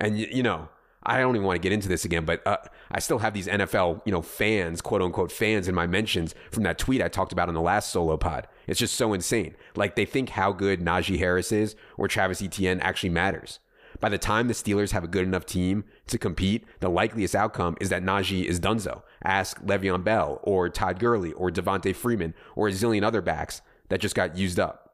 And, 0.00 0.18
you 0.18 0.42
know, 0.42 0.68
I 1.02 1.20
don't 1.20 1.34
even 1.34 1.46
want 1.46 1.56
to 1.56 1.62
get 1.62 1.72
into 1.72 1.88
this 1.88 2.04
again, 2.04 2.24
but 2.24 2.46
uh, 2.46 2.58
I 2.90 3.00
still 3.00 3.18
have 3.18 3.32
these 3.32 3.46
NFL, 3.46 4.02
you 4.04 4.12
know, 4.12 4.20
fans, 4.22 4.80
quote 4.82 5.00
unquote 5.00 5.32
fans 5.32 5.66
in 5.66 5.74
my 5.74 5.86
mentions 5.86 6.34
from 6.50 6.62
that 6.64 6.78
tweet 6.78 7.02
I 7.02 7.08
talked 7.08 7.32
about 7.32 7.48
in 7.48 7.54
the 7.54 7.60
last 7.60 7.90
solo 7.90 8.16
pod. 8.16 8.46
It's 8.66 8.78
just 8.78 8.94
so 8.94 9.12
insane. 9.12 9.54
Like 9.76 9.96
they 9.96 10.04
think 10.04 10.30
how 10.30 10.52
good 10.52 10.80
Najee 10.80 11.18
Harris 11.18 11.52
is 11.52 11.74
or 11.96 12.06
Travis 12.06 12.42
Etienne 12.42 12.80
actually 12.80 13.10
matters. 13.10 13.60
By 13.98 14.08
the 14.08 14.18
time 14.18 14.48
the 14.48 14.54
Steelers 14.54 14.92
have 14.92 15.04
a 15.04 15.08
good 15.08 15.24
enough 15.24 15.46
team 15.46 15.84
to 16.06 16.18
compete, 16.18 16.64
the 16.80 16.88
likeliest 16.88 17.34
outcome 17.34 17.76
is 17.80 17.88
that 17.88 18.02
Najee 18.02 18.44
is 18.44 18.60
donezo. 18.60 19.02
Ask 19.24 19.60
Le'Veon 19.62 20.04
Bell 20.04 20.40
or 20.42 20.68
Todd 20.68 20.98
Gurley 20.98 21.32
or 21.32 21.50
Devonta 21.50 21.94
Freeman 21.94 22.34
or 22.54 22.68
a 22.68 22.72
zillion 22.72 23.02
other 23.02 23.20
backs 23.20 23.62
that 23.88 24.00
just 24.00 24.14
got 24.14 24.36
used 24.36 24.60
up. 24.60 24.89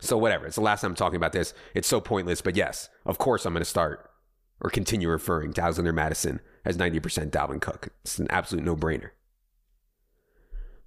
So 0.00 0.16
whatever. 0.18 0.46
It's 0.46 0.56
the 0.56 0.62
last 0.62 0.82
time 0.82 0.92
I'm 0.92 0.96
talking 0.96 1.16
about 1.16 1.32
this. 1.32 1.54
It's 1.74 1.88
so 1.88 2.00
pointless, 2.00 2.42
but 2.42 2.56
yes, 2.56 2.88
of 3.04 3.18
course 3.18 3.46
I'm 3.46 3.52
going 3.52 3.62
to 3.62 3.64
start 3.64 4.10
or 4.60 4.70
continue 4.70 5.08
referring 5.08 5.52
to 5.54 5.62
Alexander 5.62 5.92
Mattison 5.92 6.40
as 6.64 6.76
90% 6.76 7.30
Dalvin 7.30 7.60
Cook. 7.60 7.88
It's 8.02 8.18
an 8.18 8.26
absolute 8.30 8.64
no 8.64 8.76
brainer. 8.76 9.10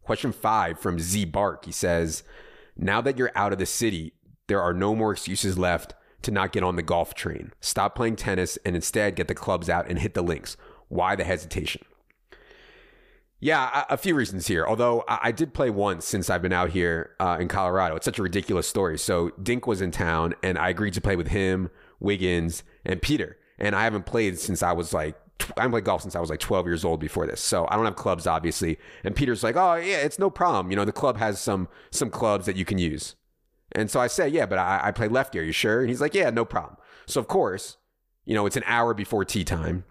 Question 0.04 0.32
five 0.32 0.80
from 0.80 1.00
Z 1.00 1.26
Bark. 1.26 1.66
He 1.66 1.72
says, 1.72 2.24
Now 2.76 3.02
that 3.02 3.18
you're 3.18 3.32
out 3.36 3.54
of 3.54 3.60
the 3.60 3.66
city, 3.66 4.14
there 4.48 4.62
are 4.62 4.74
no 4.74 4.96
more 4.96 5.12
excuses 5.12 5.58
left 5.58 5.94
to 6.24 6.32
not 6.32 6.52
get 6.52 6.64
on 6.64 6.76
the 6.76 6.82
golf 6.82 7.14
train. 7.14 7.54
Stop 7.62 7.96
playing 7.96 8.16
tennis 8.16 8.58
and 8.66 8.76
instead 8.76 9.16
get 9.16 9.28
the 9.28 9.36
clubs 9.36 9.70
out 9.70 9.88
and 9.88 10.00
hit 10.00 10.16
the 10.16 10.24
links. 10.24 10.58
Why 10.88 11.16
the 11.16 11.24
hesitation? 11.24 11.84
Yeah, 13.40 13.86
a, 13.90 13.94
a 13.94 13.98
few 13.98 14.16
reasons 14.16 14.48
here. 14.48 14.66
Although 14.68 15.04
I, 15.08 15.20
I, 15.24 15.32
did 15.32 15.54
play 15.54 15.70
once 15.70 16.06
since 16.06 16.30
I've 16.30 16.42
been 16.42 16.54
out 16.54 16.72
here 16.72 17.12
uh, 17.20 17.38
in 17.40 17.48
Colorado. 17.48 17.96
It's 17.96 18.06
such 18.06 18.20
a 18.20 18.24
ridiculous 18.24 18.68
story. 18.68 18.98
So 18.98 19.30
Dink 19.42 19.66
was 19.66 19.82
in 19.82 19.92
town, 19.92 20.36
and 20.44 20.58
I 20.58 20.70
agreed 20.70 20.94
to 20.96 21.02
play 21.02 21.16
with 21.16 21.30
him, 21.30 21.70
Wiggins, 22.00 22.64
and 22.86 23.02
Peter. 23.02 23.38
And 23.58 23.76
I 23.76 23.84
haven't 23.84 24.06
played 24.06 24.40
since 24.40 24.62
I 24.62 24.74
was 24.74 24.94
like 24.94 25.16
I 25.58 25.62
haven't 25.62 25.72
played 25.72 25.86
golf 25.86 26.02
since 26.02 26.16
I 26.16 26.20
was 26.20 26.30
like 26.30 26.40
12 26.40 26.68
years 26.68 26.86
old 26.86 27.00
before 27.00 27.26
this. 27.26 27.42
So 27.42 27.66
I 27.70 27.76
don't 27.76 27.86
have 27.86 27.96
clubs, 27.96 28.28
obviously. 28.28 28.78
And 29.04 29.16
Peter's 29.16 29.44
like, 29.44 29.56
oh 29.56 29.76
yeah, 29.76 29.98
it's 29.98 30.20
no 30.20 30.30
problem. 30.30 30.70
You 30.70 30.76
know, 30.76 30.86
the 30.86 30.92
club 30.92 31.18
has 31.18 31.40
some 31.40 31.68
some 31.92 32.10
clubs 32.10 32.46
that 32.46 32.56
you 32.56 32.66
can 32.66 32.78
use. 32.78 33.16
And 33.72 33.90
so 33.90 34.00
I 34.00 34.08
say, 34.08 34.28
yeah, 34.28 34.46
but 34.46 34.58
I, 34.58 34.82
I 34.86 34.92
play 34.92 35.08
lefty. 35.08 35.40
Are 35.40 35.44
you 35.44 35.52
sure? 35.52 35.82
And 35.82 35.90
he's 35.90 36.02
like, 36.02 36.14
yeah, 36.14 36.30
no 36.30 36.44
problem. 36.44 36.78
So 37.06 37.20
of 37.20 37.28
course, 37.28 37.78
you 38.26 38.34
know, 38.34 38.46
it's 38.46 38.58
an 38.58 38.64
hour 38.66 38.94
before 38.94 39.24
tee 39.26 39.44
time. 39.44 39.86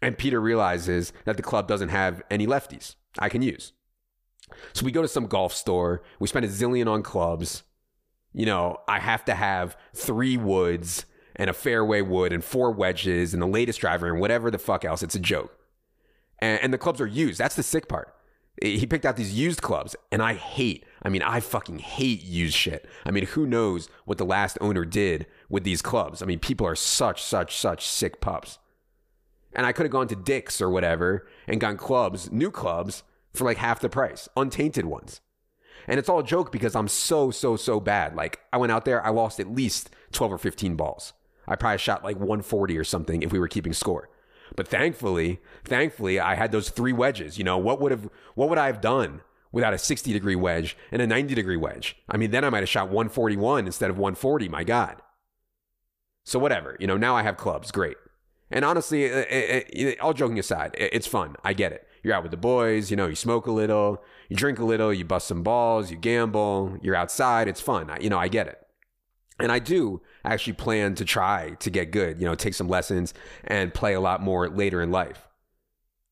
And 0.00 0.16
Peter 0.16 0.40
realizes 0.40 1.12
that 1.24 1.36
the 1.36 1.42
club 1.42 1.66
doesn't 1.66 1.88
have 1.88 2.22
any 2.30 2.46
lefties 2.46 2.94
I 3.18 3.28
can 3.28 3.42
use. 3.42 3.72
So 4.72 4.84
we 4.84 4.92
go 4.92 5.02
to 5.02 5.08
some 5.08 5.26
golf 5.26 5.52
store. 5.52 6.02
We 6.18 6.28
spend 6.28 6.44
a 6.44 6.48
zillion 6.48 6.86
on 6.86 7.02
clubs. 7.02 7.64
You 8.32 8.46
know, 8.46 8.78
I 8.86 9.00
have 9.00 9.24
to 9.26 9.34
have 9.34 9.76
three 9.94 10.36
woods 10.36 11.04
and 11.36 11.50
a 11.50 11.52
fairway 11.52 12.02
wood 12.02 12.32
and 12.32 12.44
four 12.44 12.70
wedges 12.70 13.32
and 13.32 13.42
the 13.42 13.46
latest 13.46 13.80
driver 13.80 14.08
and 14.08 14.20
whatever 14.20 14.50
the 14.50 14.58
fuck 14.58 14.84
else. 14.84 15.02
It's 15.02 15.14
a 15.14 15.20
joke. 15.20 15.56
And, 16.38 16.60
and 16.62 16.72
the 16.72 16.78
clubs 16.78 17.00
are 17.00 17.06
used. 17.06 17.38
That's 17.38 17.56
the 17.56 17.62
sick 17.62 17.88
part. 17.88 18.14
He 18.60 18.86
picked 18.86 19.06
out 19.06 19.16
these 19.16 19.38
used 19.38 19.62
clubs, 19.62 19.94
and 20.10 20.20
I 20.20 20.34
hate, 20.34 20.84
I 21.02 21.10
mean, 21.10 21.22
I 21.22 21.38
fucking 21.38 21.78
hate 21.78 22.24
used 22.24 22.56
shit. 22.56 22.88
I 23.06 23.12
mean, 23.12 23.26
who 23.26 23.46
knows 23.46 23.88
what 24.04 24.18
the 24.18 24.24
last 24.24 24.58
owner 24.60 24.84
did 24.84 25.26
with 25.48 25.62
these 25.62 25.80
clubs? 25.80 26.22
I 26.22 26.26
mean, 26.26 26.40
people 26.40 26.66
are 26.66 26.74
such, 26.74 27.22
such, 27.22 27.56
such 27.56 27.86
sick 27.86 28.20
pups. 28.20 28.58
And 29.54 29.66
I 29.66 29.72
could 29.72 29.84
have 29.84 29.92
gone 29.92 30.08
to 30.08 30.16
Dick's 30.16 30.60
or 30.60 30.70
whatever 30.70 31.26
and 31.46 31.60
gotten 31.60 31.76
clubs, 31.78 32.30
new 32.30 32.50
clubs, 32.50 33.02
for 33.32 33.44
like 33.44 33.56
half 33.56 33.80
the 33.80 33.88
price, 33.88 34.28
untainted 34.36 34.86
ones. 34.86 35.20
And 35.86 35.98
it's 35.98 36.08
all 36.08 36.18
a 36.18 36.24
joke 36.24 36.52
because 36.52 36.76
I'm 36.76 36.88
so, 36.88 37.30
so, 37.30 37.56
so 37.56 37.80
bad. 37.80 38.14
Like, 38.14 38.40
I 38.52 38.58
went 38.58 38.72
out 38.72 38.84
there, 38.84 39.04
I 39.04 39.10
lost 39.10 39.40
at 39.40 39.50
least 39.50 39.90
12 40.12 40.34
or 40.34 40.38
15 40.38 40.76
balls. 40.76 41.12
I 41.46 41.56
probably 41.56 41.78
shot 41.78 42.04
like 42.04 42.16
140 42.16 42.76
or 42.76 42.84
something 42.84 43.22
if 43.22 43.32
we 43.32 43.38
were 43.38 43.48
keeping 43.48 43.72
score. 43.72 44.10
But 44.54 44.68
thankfully, 44.68 45.40
thankfully, 45.64 46.20
I 46.20 46.34
had 46.34 46.52
those 46.52 46.70
three 46.70 46.92
wedges. 46.92 47.38
You 47.38 47.44
know, 47.44 47.58
what 47.58 47.80
would 47.80 47.92
have 47.92 48.08
what 48.34 48.48
would 48.48 48.58
I 48.58 48.66
have 48.66 48.80
done 48.80 49.22
without 49.52 49.74
a 49.74 49.78
60 49.78 50.12
degree 50.12 50.36
wedge 50.36 50.76
and 50.90 51.00
a 51.00 51.06
90 51.06 51.34
degree 51.34 51.56
wedge? 51.56 51.96
I 52.08 52.16
mean, 52.16 52.30
then 52.30 52.44
I 52.44 52.50
might 52.50 52.60
have 52.60 52.68
shot 52.68 52.88
141 52.88 53.66
instead 53.66 53.90
of 53.90 53.98
140. 53.98 54.48
My 54.48 54.64
God. 54.64 55.02
So 56.24 56.38
whatever. 56.38 56.76
You 56.78 56.86
know, 56.86 56.96
now 56.96 57.16
I 57.16 57.22
have 57.22 57.36
clubs. 57.36 57.70
Great. 57.70 57.96
And 58.50 58.64
honestly, 58.64 59.04
it, 59.04 59.30
it, 59.30 59.66
it, 59.72 60.00
all 60.00 60.14
joking 60.14 60.38
aside, 60.38 60.74
it's 60.78 61.06
fun. 61.06 61.36
I 61.44 61.52
get 61.52 61.72
it. 61.72 61.86
You're 62.02 62.14
out 62.14 62.22
with 62.22 62.30
the 62.30 62.38
boys. 62.38 62.90
You 62.90 62.96
know, 62.96 63.06
you 63.06 63.14
smoke 63.14 63.46
a 63.46 63.52
little, 63.52 64.02
you 64.28 64.36
drink 64.36 64.58
a 64.58 64.64
little, 64.64 64.92
you 64.92 65.04
bust 65.04 65.28
some 65.28 65.42
balls, 65.42 65.90
you 65.90 65.96
gamble. 65.96 66.78
You're 66.80 66.94
outside. 66.94 67.48
It's 67.48 67.60
fun. 67.60 67.90
I, 67.90 67.98
you 68.00 68.08
know, 68.08 68.18
I 68.18 68.28
get 68.28 68.46
it. 68.46 68.64
And 69.40 69.52
I 69.52 69.58
do 69.58 70.02
actually 70.24 70.54
plan 70.54 70.94
to 70.96 71.04
try 71.04 71.50
to 71.60 71.70
get 71.70 71.92
good, 71.92 72.18
you 72.20 72.26
know, 72.26 72.34
take 72.34 72.54
some 72.54 72.68
lessons 72.68 73.14
and 73.44 73.72
play 73.72 73.94
a 73.94 74.00
lot 74.00 74.20
more 74.20 74.48
later 74.48 74.82
in 74.82 74.90
life. 74.90 75.28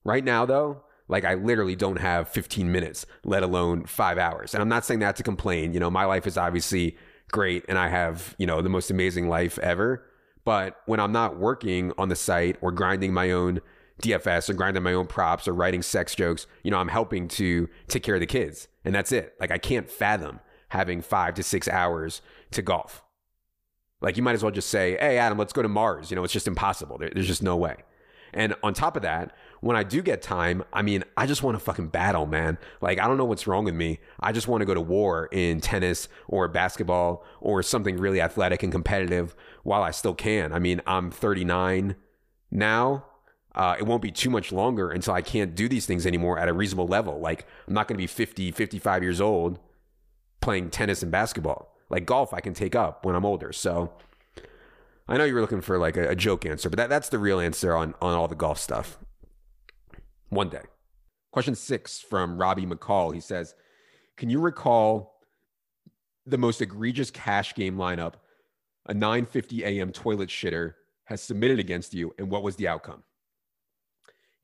Right 0.04 0.22
now, 0.22 0.46
though, 0.46 0.84
like 1.08 1.24
I 1.24 1.34
literally 1.34 1.74
don't 1.74 1.98
have 1.98 2.28
15 2.28 2.70
minutes, 2.70 3.06
let 3.24 3.42
alone 3.42 3.84
five 3.86 4.18
hours. 4.18 4.54
And 4.54 4.62
I'm 4.62 4.68
not 4.68 4.84
saying 4.84 5.00
that 5.00 5.16
to 5.16 5.22
complain. 5.22 5.72
You 5.72 5.80
know, 5.80 5.90
my 5.90 6.04
life 6.04 6.26
is 6.26 6.36
obviously 6.36 6.96
great 7.32 7.64
and 7.68 7.78
I 7.78 7.88
have, 7.88 8.34
you 8.38 8.46
know, 8.46 8.62
the 8.62 8.68
most 8.68 8.90
amazing 8.90 9.28
life 9.28 9.58
ever. 9.58 10.04
But 10.46 10.80
when 10.86 11.00
I'm 11.00 11.10
not 11.10 11.38
working 11.38 11.92
on 11.98 12.08
the 12.08 12.14
site 12.14 12.56
or 12.60 12.70
grinding 12.70 13.12
my 13.12 13.32
own 13.32 13.60
DFS 14.00 14.48
or 14.48 14.54
grinding 14.54 14.84
my 14.84 14.94
own 14.94 15.08
props 15.08 15.48
or 15.48 15.52
writing 15.52 15.82
sex 15.82 16.14
jokes, 16.14 16.46
you 16.62 16.70
know, 16.70 16.78
I'm 16.78 16.86
helping 16.86 17.26
to 17.28 17.68
take 17.88 18.04
care 18.04 18.14
of 18.14 18.20
the 18.20 18.26
kids. 18.26 18.68
And 18.84 18.94
that's 18.94 19.10
it. 19.10 19.34
Like 19.40 19.50
I 19.50 19.58
can't 19.58 19.90
fathom 19.90 20.38
having 20.68 21.02
five 21.02 21.34
to 21.34 21.42
six 21.42 21.66
hours 21.66 22.22
to 22.52 22.62
golf. 22.62 23.02
Like 24.00 24.16
you 24.16 24.22
might 24.22 24.34
as 24.34 24.42
well 24.44 24.52
just 24.52 24.70
say, 24.70 24.96
"Hey, 25.00 25.18
Adam, 25.18 25.36
let's 25.36 25.52
go 25.52 25.62
to 25.62 25.68
Mars." 25.68 26.12
You 26.12 26.14
know, 26.14 26.22
it's 26.22 26.32
just 26.32 26.46
impossible. 26.46 26.96
There, 26.96 27.10
there's 27.12 27.26
just 27.26 27.42
no 27.42 27.56
way. 27.56 27.78
And 28.32 28.54
on 28.62 28.72
top 28.72 28.94
of 28.94 29.02
that, 29.02 29.34
when 29.60 29.76
I 29.76 29.82
do 29.82 30.02
get 30.02 30.22
time, 30.22 30.64
I 30.72 30.82
mean, 30.82 31.04
I 31.16 31.26
just 31.26 31.42
want 31.42 31.56
to 31.56 31.60
fucking 31.60 31.88
battle, 31.88 32.26
man. 32.26 32.58
Like 32.80 33.00
I 33.00 33.06
don't 33.06 33.16
know 33.16 33.24
what's 33.24 33.46
wrong 33.46 33.64
with 33.64 33.74
me. 33.74 34.00
I 34.20 34.32
just 34.32 34.48
want 34.48 34.62
to 34.62 34.66
go 34.66 34.74
to 34.74 34.80
war 34.80 35.28
in 35.32 35.60
tennis 35.60 36.08
or 36.28 36.48
basketball 36.48 37.24
or 37.40 37.62
something 37.62 37.96
really 37.96 38.20
athletic 38.20 38.62
and 38.62 38.72
competitive 38.72 39.34
while 39.62 39.82
I 39.82 39.90
still 39.90 40.14
can. 40.14 40.52
I 40.52 40.58
mean, 40.58 40.80
I'm 40.86 41.10
39 41.10 41.96
now. 42.50 43.04
Uh, 43.54 43.74
it 43.78 43.86
won't 43.86 44.02
be 44.02 44.10
too 44.10 44.28
much 44.28 44.52
longer 44.52 44.90
until 44.90 45.14
I 45.14 45.22
can't 45.22 45.54
do 45.54 45.66
these 45.66 45.86
things 45.86 46.06
anymore 46.06 46.38
at 46.38 46.48
a 46.48 46.52
reasonable 46.52 46.86
level. 46.86 47.18
Like 47.18 47.46
I'm 47.66 47.72
not 47.72 47.88
going 47.88 47.96
to 47.96 48.02
be 48.02 48.06
50, 48.06 48.50
55 48.52 49.02
years 49.02 49.20
old 49.20 49.58
playing 50.42 50.70
tennis 50.70 51.02
and 51.02 51.10
basketball. 51.10 51.74
Like 51.88 52.04
golf, 52.04 52.34
I 52.34 52.40
can 52.40 52.52
take 52.52 52.74
up 52.74 53.06
when 53.06 53.14
I'm 53.14 53.24
older. 53.24 53.52
So 53.52 53.92
I 55.08 55.16
know 55.16 55.24
you 55.24 55.34
were 55.34 55.40
looking 55.40 55.62
for 55.62 55.78
like 55.78 55.96
a, 55.96 56.14
joke 56.14 56.44
answer, 56.44 56.68
but 56.68 56.76
that, 56.76 56.90
that's 56.90 57.08
the 57.08 57.18
real 57.18 57.40
answer 57.40 57.74
on, 57.74 57.94
on 58.02 58.14
all 58.14 58.28
the 58.28 58.34
golf 58.34 58.58
stuff. 58.58 58.98
One 60.28 60.48
day. 60.48 60.62
Question 61.32 61.54
six 61.54 62.00
from 62.00 62.38
Robbie 62.38 62.66
McCall. 62.66 63.14
He 63.14 63.20
says, 63.20 63.54
Can 64.16 64.30
you 64.30 64.40
recall 64.40 65.20
the 66.24 66.38
most 66.38 66.60
egregious 66.60 67.10
cash 67.10 67.54
game 67.54 67.76
lineup 67.76 68.14
a 68.88 68.94
9:50 68.94 69.62
a.m. 69.62 69.92
toilet 69.92 70.28
shitter 70.28 70.74
has 71.04 71.22
submitted 71.22 71.58
against 71.58 71.92
you, 71.92 72.14
and 72.18 72.30
what 72.30 72.42
was 72.42 72.56
the 72.56 72.68
outcome? 72.68 73.02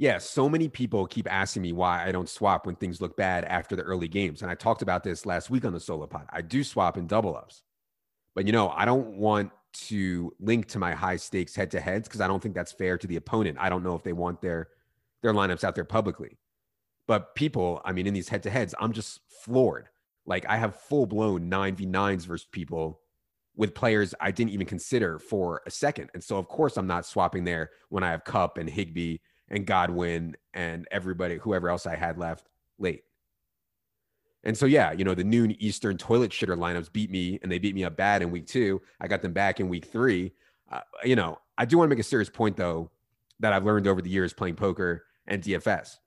yeah, 0.03 0.19
so 0.19 0.49
many 0.49 0.69
people 0.69 1.07
keep 1.07 1.31
asking 1.31 1.63
me 1.63 1.73
why 1.73 2.05
I 2.05 2.11
don't 2.11 2.29
swap 2.29 2.67
when 2.67 2.75
things 2.75 3.01
look 3.01 3.17
bad 3.17 3.45
after 3.45 3.77
the 3.77 3.83
early 3.83 4.09
games. 4.09 4.43
And 4.43 4.51
I 4.51 4.57
talked 4.57 4.83
about 4.83 5.05
this 5.05 5.27
last 5.27 5.49
week 5.49 5.65
on 5.65 5.73
the 5.73 5.79
solo 5.79 6.09
pod. 6.09 6.27
I 6.31 6.41
do 6.41 6.65
swap 6.65 6.97
in 6.97 7.07
double 7.07 7.37
ups, 7.37 7.63
but 8.35 8.45
you 8.45 8.53
know, 8.53 8.71
I 8.71 8.85
don't 8.85 9.17
want 9.17 9.53
to 9.75 10.35
link 10.41 10.67
to 10.71 10.81
my 10.81 10.93
high 10.93 11.15
stakes 11.15 11.55
head 11.55 11.71
to 11.71 11.81
heads 11.81 12.09
because 12.09 12.21
I 12.21 12.27
don't 12.27 12.43
think 12.43 12.57
that's 12.57 12.73
fair 12.73 12.99
to 12.99 13.07
the 13.07 13.15
opponent. 13.15 13.59
I 13.61 13.69
don't 13.69 13.85
know 13.85 13.95
if 13.95 14.03
they 14.03 14.13
want 14.13 14.43
their 14.43 14.71
their 15.23 15.33
lineups 15.33 15.65
out 15.65 15.75
there 15.75 15.85
publicly. 15.85 16.39
But 17.07 17.35
people, 17.35 17.81
I 17.85 17.93
mean, 17.93 18.07
in 18.07 18.15
these 18.15 18.29
head 18.29 18.43
to 18.45 18.51
heads, 18.51 18.75
I'm 18.79 18.93
just 18.93 19.21
floored. 19.45 19.89
Like 20.27 20.47
I 20.49 20.57
have 20.57 20.77
full 20.77 21.07
blown 21.07 21.51
9v9s 21.51 22.27
versus 22.27 22.47
people 22.51 23.01
with 23.57 23.75
players 23.75 24.15
I 24.21 24.31
didn't 24.31 24.53
even 24.53 24.67
consider 24.67 25.19
for 25.19 25.63
a 25.67 25.71
second. 25.71 26.11
And 26.15 26.23
so, 26.23 26.39
of 26.39 26.49
course, 26.49 26.77
I'm 26.77 26.87
not 26.87 27.07
swapping 27.07 27.45
there 27.45 27.71
when 27.89 28.03
I 28.03 28.11
have 28.11 28.25
Kupp 28.25 28.57
and 28.57 28.69
Higbee 28.69 29.19
and 29.49 29.67
Godwin 29.67 30.37
and 30.55 30.87
everybody, 30.91 31.37
whoever 31.37 31.69
else 31.69 31.87
I 31.87 31.97
had 31.97 32.19
left 32.19 32.49
late. 32.79 33.03
And 34.45 34.57
so, 34.57 34.67
yeah, 34.67 34.93
you 34.93 35.05
know, 35.05 35.15
the 35.15 35.23
noon 35.23 35.55
Eastern 35.61 35.97
toilet 35.99 36.31
shitter 36.31 36.57
lineups 36.57 36.93
beat 36.93 37.11
me 37.11 37.39
and 37.43 37.53
they 37.53 37.59
beat 37.59 37.75
me 37.75 37.85
up 37.85 37.97
bad 37.97 38.23
in 38.23 38.31
week 38.31 38.47
two. 38.47 38.81
I 39.01 39.07
got 39.07 39.23
them 39.23 39.33
back 39.33 39.61
in 39.61 39.69
week 39.69 39.85
three. 39.85 40.33
Uh, 40.71 40.81
you 41.05 41.15
know, 41.15 41.39
I 41.59 41.65
do 41.65 41.79
want 41.79 41.89
to 41.89 41.95
make 41.95 42.01
a 42.01 42.09
serious 42.09 42.31
point, 42.31 42.57
though, 42.57 42.91
that 43.41 43.53
I've 43.53 43.65
learned 43.65 43.87
over 43.87 44.01
the 44.01 44.11
years 44.11 44.33
playing 44.33 44.57
poker 44.57 45.05
and 45.27 45.43
DFS. 45.43 45.99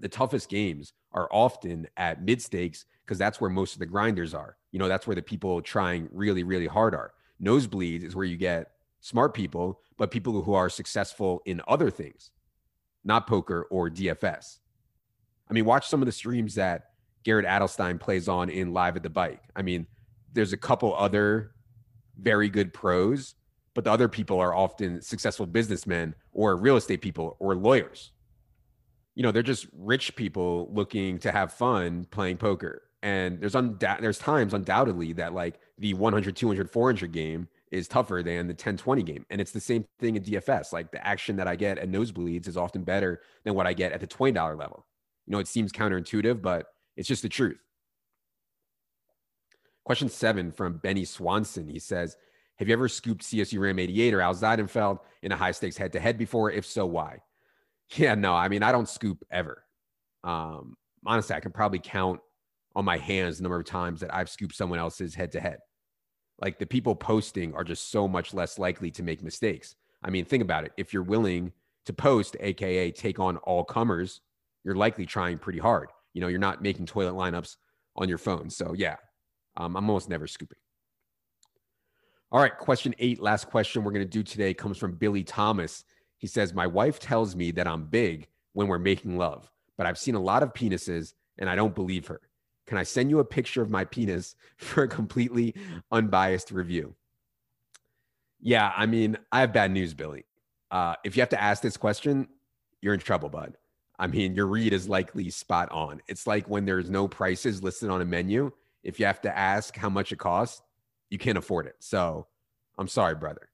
The 0.00 0.08
toughest 0.08 0.48
games 0.48 0.92
are 1.12 1.28
often 1.32 1.86
at 1.96 2.22
mid 2.22 2.40
stakes 2.40 2.84
because 3.04 3.18
that's 3.18 3.40
where 3.40 3.50
most 3.50 3.74
of 3.74 3.78
the 3.80 3.86
grinders 3.86 4.34
are. 4.34 4.56
You 4.70 4.78
know, 4.78 4.88
that's 4.88 5.06
where 5.06 5.16
the 5.16 5.22
people 5.22 5.60
trying 5.62 6.08
really, 6.12 6.42
really 6.42 6.66
hard 6.66 6.94
are. 6.94 7.12
Nosebleeds 7.42 8.04
is 8.04 8.14
where 8.14 8.26
you 8.26 8.36
get 8.36 8.72
smart 9.00 9.34
people, 9.34 9.80
but 9.96 10.10
people 10.10 10.42
who 10.42 10.54
are 10.54 10.68
successful 10.68 11.42
in 11.46 11.62
other 11.66 11.90
things 11.90 12.30
not 13.04 13.26
poker 13.26 13.66
or 13.70 13.88
DFS. 13.90 14.58
I 15.48 15.52
mean, 15.52 15.64
watch 15.64 15.88
some 15.88 16.02
of 16.02 16.06
the 16.06 16.12
streams 16.12 16.54
that 16.56 16.90
Garrett 17.24 17.46
Adelstein 17.46 17.98
plays 17.98 18.28
on 18.28 18.50
in 18.50 18.72
Live 18.72 18.96
at 18.96 19.02
the 19.02 19.10
Bike. 19.10 19.42
I 19.56 19.62
mean, 19.62 19.86
there's 20.32 20.52
a 20.52 20.58
couple 20.58 20.94
other 20.94 21.52
very 22.18 22.48
good 22.48 22.72
pros, 22.72 23.34
but 23.74 23.84
the 23.84 23.90
other 23.90 24.08
people 24.08 24.38
are 24.38 24.54
often 24.54 25.00
successful 25.00 25.46
businessmen 25.46 26.14
or 26.32 26.56
real 26.56 26.76
estate 26.76 27.00
people 27.00 27.36
or 27.38 27.54
lawyers. 27.54 28.12
You 29.18 29.24
know, 29.24 29.32
they're 29.32 29.42
just 29.42 29.66
rich 29.76 30.14
people 30.14 30.70
looking 30.72 31.18
to 31.18 31.32
have 31.32 31.52
fun 31.52 32.06
playing 32.12 32.36
poker. 32.36 32.84
And 33.02 33.40
there's 33.40 33.54
undou- 33.54 34.00
there's 34.00 34.16
times 34.20 34.54
undoubtedly 34.54 35.12
that 35.14 35.34
like 35.34 35.58
the 35.76 35.92
100, 35.94 36.36
200, 36.36 36.70
400 36.70 37.10
game 37.10 37.48
is 37.72 37.88
tougher 37.88 38.22
than 38.24 38.46
the 38.46 38.54
10 38.54 38.76
20 38.76 39.02
game. 39.02 39.26
And 39.28 39.40
it's 39.40 39.50
the 39.50 39.58
same 39.58 39.84
thing 39.98 40.14
in 40.14 40.22
DFS. 40.22 40.72
Like 40.72 40.92
the 40.92 41.04
action 41.04 41.34
that 41.34 41.48
I 41.48 41.56
get 41.56 41.78
at 41.78 41.90
nosebleeds 41.90 42.46
is 42.46 42.56
often 42.56 42.84
better 42.84 43.20
than 43.42 43.54
what 43.54 43.66
I 43.66 43.72
get 43.72 43.90
at 43.90 43.98
the 43.98 44.06
$20 44.06 44.56
level. 44.56 44.86
You 45.26 45.32
know, 45.32 45.40
it 45.40 45.48
seems 45.48 45.72
counterintuitive, 45.72 46.40
but 46.40 46.66
it's 46.96 47.08
just 47.08 47.22
the 47.22 47.28
truth. 47.28 47.58
Question 49.82 50.10
seven 50.10 50.52
from 50.52 50.78
Benny 50.78 51.04
Swanson. 51.04 51.66
He 51.66 51.80
says, 51.80 52.16
Have 52.60 52.68
you 52.68 52.72
ever 52.72 52.86
scooped 52.86 53.24
CSU 53.24 53.58
Ram 53.58 53.80
88 53.80 54.14
or 54.14 54.20
Al 54.20 54.36
Zeidenfeld 54.36 55.00
in 55.22 55.32
a 55.32 55.36
high 55.36 55.50
stakes 55.50 55.76
head 55.76 55.92
to 55.94 55.98
head 55.98 56.18
before? 56.18 56.52
If 56.52 56.64
so, 56.64 56.86
why? 56.86 57.18
Yeah, 57.94 58.14
no, 58.14 58.34
I 58.34 58.48
mean, 58.48 58.62
I 58.62 58.72
don't 58.72 58.88
scoop 58.88 59.24
ever. 59.30 59.64
Um, 60.24 60.76
honestly, 61.06 61.34
I 61.34 61.40
can 61.40 61.52
probably 61.52 61.78
count 61.78 62.20
on 62.76 62.84
my 62.84 62.98
hands 62.98 63.38
the 63.38 63.44
number 63.44 63.58
of 63.58 63.64
times 63.64 64.00
that 64.00 64.14
I've 64.14 64.28
scooped 64.28 64.54
someone 64.54 64.78
else's 64.78 65.14
head 65.14 65.32
to 65.32 65.40
head 65.40 65.58
like 66.40 66.58
the 66.58 66.66
people 66.66 66.94
posting 66.94 67.52
are 67.54 67.64
just 67.64 67.90
so 67.90 68.06
much 68.06 68.32
less 68.32 68.58
likely 68.58 68.90
to 68.92 69.02
make 69.02 69.22
mistakes. 69.22 69.74
I 70.02 70.10
mean, 70.10 70.24
think 70.24 70.42
about 70.42 70.64
it. 70.64 70.72
If 70.76 70.92
you're 70.92 71.02
willing 71.02 71.52
to 71.86 71.92
post, 71.92 72.36
AKA 72.40 72.92
take 72.92 73.18
on 73.18 73.38
all 73.38 73.64
comers, 73.64 74.20
you're 74.64 74.76
likely 74.76 75.06
trying 75.06 75.38
pretty 75.38 75.58
hard. 75.58 75.90
You 76.14 76.20
know, 76.20 76.28
you're 76.28 76.38
not 76.38 76.62
making 76.62 76.86
toilet 76.86 77.14
lineups 77.14 77.56
on 77.96 78.08
your 78.08 78.18
phone. 78.18 78.50
So 78.50 78.74
yeah, 78.76 78.96
um, 79.56 79.76
I'm 79.76 79.88
almost 79.88 80.08
never 80.08 80.26
scooping. 80.26 80.58
All 82.30 82.40
right, 82.40 82.56
question 82.56 82.94
eight, 82.98 83.20
last 83.20 83.48
question 83.48 83.82
we're 83.82 83.92
going 83.92 84.04
to 84.04 84.10
do 84.10 84.22
today 84.22 84.52
comes 84.54 84.76
from 84.76 84.92
Billy 84.92 85.24
Thomas. 85.24 85.84
He 86.18 86.26
says, 86.26 86.52
My 86.52 86.66
wife 86.66 86.98
tells 86.98 87.34
me 87.34 87.50
that 87.52 87.66
I'm 87.66 87.84
big 87.84 88.28
when 88.52 88.66
we're 88.68 88.78
making 88.78 89.16
love, 89.16 89.50
but 89.76 89.86
I've 89.86 89.98
seen 89.98 90.14
a 90.14 90.20
lot 90.20 90.42
of 90.42 90.52
penises 90.52 91.14
and 91.38 91.48
I 91.48 91.54
don't 91.54 91.74
believe 91.74 92.08
her. 92.08 92.20
Can 92.66 92.76
I 92.76 92.82
send 92.82 93.08
you 93.08 93.20
a 93.20 93.24
picture 93.24 93.62
of 93.62 93.70
my 93.70 93.84
penis 93.84 94.34
for 94.56 94.82
a 94.82 94.88
completely 94.88 95.54
unbiased 95.90 96.50
review? 96.50 96.94
Yeah, 98.40 98.72
I 98.76 98.86
mean, 98.86 99.16
I 99.32 99.40
have 99.40 99.52
bad 99.52 99.70
news, 99.70 99.94
Billy. 99.94 100.24
Uh, 100.70 100.94
if 101.04 101.16
you 101.16 101.22
have 101.22 101.30
to 101.30 101.42
ask 101.42 101.62
this 101.62 101.76
question, 101.76 102.28
you're 102.82 102.94
in 102.94 103.00
trouble, 103.00 103.28
bud. 103.28 103.56
I 103.98 104.06
mean, 104.06 104.34
your 104.34 104.46
read 104.46 104.72
is 104.72 104.88
likely 104.88 105.28
spot 105.30 105.70
on. 105.72 106.00
It's 106.06 106.26
like 106.26 106.48
when 106.48 106.64
there's 106.64 106.88
no 106.88 107.08
prices 107.08 107.62
listed 107.64 107.90
on 107.90 108.00
a 108.00 108.04
menu. 108.04 108.52
If 108.84 109.00
you 109.00 109.06
have 109.06 109.20
to 109.22 109.36
ask 109.36 109.76
how 109.76 109.88
much 109.88 110.12
it 110.12 110.18
costs, 110.18 110.62
you 111.10 111.18
can't 111.18 111.38
afford 111.38 111.66
it. 111.66 111.74
So 111.80 112.28
I'm 112.76 112.86
sorry, 112.86 113.16
brother. 113.16 113.48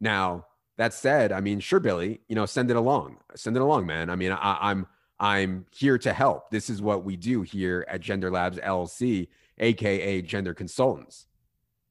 Now, 0.00 0.46
that 0.80 0.94
said, 0.94 1.30
I 1.32 1.40
mean, 1.40 1.60
sure, 1.60 1.80
Billy, 1.80 2.20
you 2.28 2.34
know, 2.34 2.46
send 2.46 2.70
it 2.70 2.76
along. 2.76 3.18
Send 3.34 3.56
it 3.56 3.62
along, 3.62 3.86
man. 3.86 4.08
I 4.08 4.16
mean, 4.16 4.32
I, 4.32 4.58
I'm 4.60 4.86
I'm 5.18 5.66
here 5.70 5.98
to 5.98 6.12
help. 6.12 6.50
This 6.50 6.70
is 6.70 6.80
what 6.80 7.04
we 7.04 7.16
do 7.16 7.42
here 7.42 7.84
at 7.88 8.00
Gender 8.00 8.30
Labs 8.30 8.56
LLC, 8.58 9.28
aka 9.58 10.22
Gender 10.22 10.54
Consultants. 10.54 11.26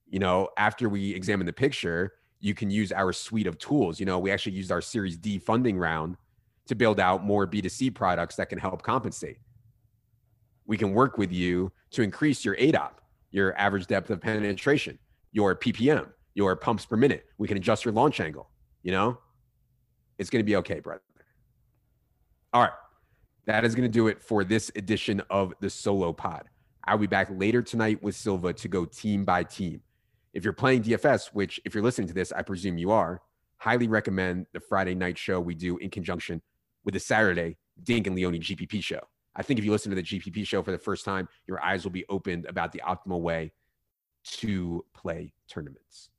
You 0.07 0.17
know, 0.17 0.49
after 0.57 0.89
we 0.89 1.13
examine 1.13 1.45
the 1.45 1.53
picture, 1.53 2.13
you 2.39 2.55
can 2.55 2.71
use 2.71 2.91
our 2.91 3.13
suite 3.13 3.45
of 3.45 3.59
tools. 3.59 3.99
You 3.99 4.07
know, 4.07 4.17
we 4.17 4.31
actually 4.31 4.53
used 4.53 4.71
our 4.71 4.81
Series 4.81 5.17
D 5.17 5.37
funding 5.37 5.77
round 5.77 6.17
to 6.65 6.73
build 6.73 6.99
out 6.99 7.23
more 7.23 7.45
B2C 7.45 7.93
products 7.93 8.35
that 8.37 8.49
can 8.49 8.57
help 8.57 8.81
compensate. 8.81 9.37
We 10.65 10.77
can 10.77 10.93
work 10.93 11.17
with 11.19 11.31
you 11.31 11.71
to 11.91 12.01
increase 12.01 12.43
your 12.43 12.55
ADOP, 12.55 12.91
your 13.31 13.55
average 13.55 13.87
depth 13.87 14.09
of 14.09 14.21
penetration 14.21 14.97
your 15.31 15.55
ppm 15.55 16.09
your 16.33 16.55
pumps 16.55 16.85
per 16.85 16.97
minute 16.97 17.25
we 17.37 17.47
can 17.47 17.57
adjust 17.57 17.85
your 17.85 17.93
launch 17.93 18.19
angle 18.19 18.49
you 18.83 18.91
know? 18.91 19.17
It's 20.17 20.29
going 20.29 20.41
to 20.41 20.45
be 20.45 20.57
okay 20.57 20.79
brother. 20.79 21.01
All 22.53 22.61
right. 22.61 22.71
That 23.45 23.65
is 23.65 23.73
going 23.73 23.87
to 23.87 23.93
do 23.93 24.07
it 24.07 24.21
for 24.21 24.43
this 24.43 24.71
edition 24.75 25.21
of 25.29 25.53
the 25.59 25.69
solo 25.69 26.13
pod. 26.13 26.49
I'll 26.85 26.97
be 26.97 27.07
back 27.07 27.27
later 27.31 27.61
tonight 27.61 28.01
with 28.03 28.15
silva 28.15 28.53
to 28.53 28.67
go 28.67 28.85
team 28.85 29.25
by 29.25 29.43
team. 29.43 29.81
If 30.33 30.43
you're 30.43 30.53
playing 30.53 30.83
dfs 30.83 31.27
which 31.33 31.59
if 31.65 31.73
you're 31.73 31.83
listening 31.83 32.07
to 32.07 32.13
this 32.13 32.31
i 32.31 32.41
presume 32.41 32.77
you 32.77 32.91
are 32.91 33.21
highly 33.57 33.87
recommend 33.87 34.45
the 34.53 34.59
friday 34.59 34.93
night 34.93 35.17
show 35.17 35.39
we 35.39 35.55
do 35.55 35.77
in 35.77 35.89
conjunction 35.89 36.41
with 36.85 36.93
the 36.93 36.99
saturday 36.99 37.57
dink 37.83 38.07
and 38.07 38.15
leone 38.15 38.33
gpp 38.35 38.83
show. 38.83 38.99
I 39.35 39.41
think 39.41 39.59
if 39.59 39.65
you 39.65 39.71
listen 39.71 39.89
to 39.89 39.95
the 39.95 40.03
gpp 40.03 40.45
show 40.45 40.61
for 40.61 40.71
the 40.71 40.77
first 40.77 41.03
time 41.03 41.27
your 41.47 41.61
eyes 41.63 41.83
will 41.83 41.91
be 41.91 42.05
opened 42.09 42.45
about 42.45 42.71
the 42.71 42.81
optimal 42.85 43.21
way 43.21 43.51
to 44.23 44.85
play 44.93 45.33
tournaments. 45.47 46.09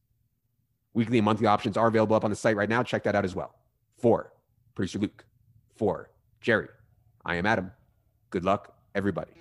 Weekly 0.95 1.19
and 1.19 1.25
monthly 1.25 1.47
options 1.47 1.77
are 1.77 1.87
available 1.87 2.17
up 2.17 2.25
on 2.25 2.31
the 2.31 2.37
site 2.37 2.57
right 2.57 2.69
now. 2.69 2.83
Check 2.83 3.05
that 3.05 3.15
out 3.15 3.25
as 3.25 3.35
well. 3.35 3.55
For 3.99 4.33
producer 4.75 4.99
Luke, 4.99 5.25
for 5.77 6.11
Jerry, 6.41 6.69
I 7.25 7.37
am 7.37 7.47
Adam. 7.47 7.71
Good 8.31 8.45
luck, 8.45 8.75
everybody. 8.95 9.33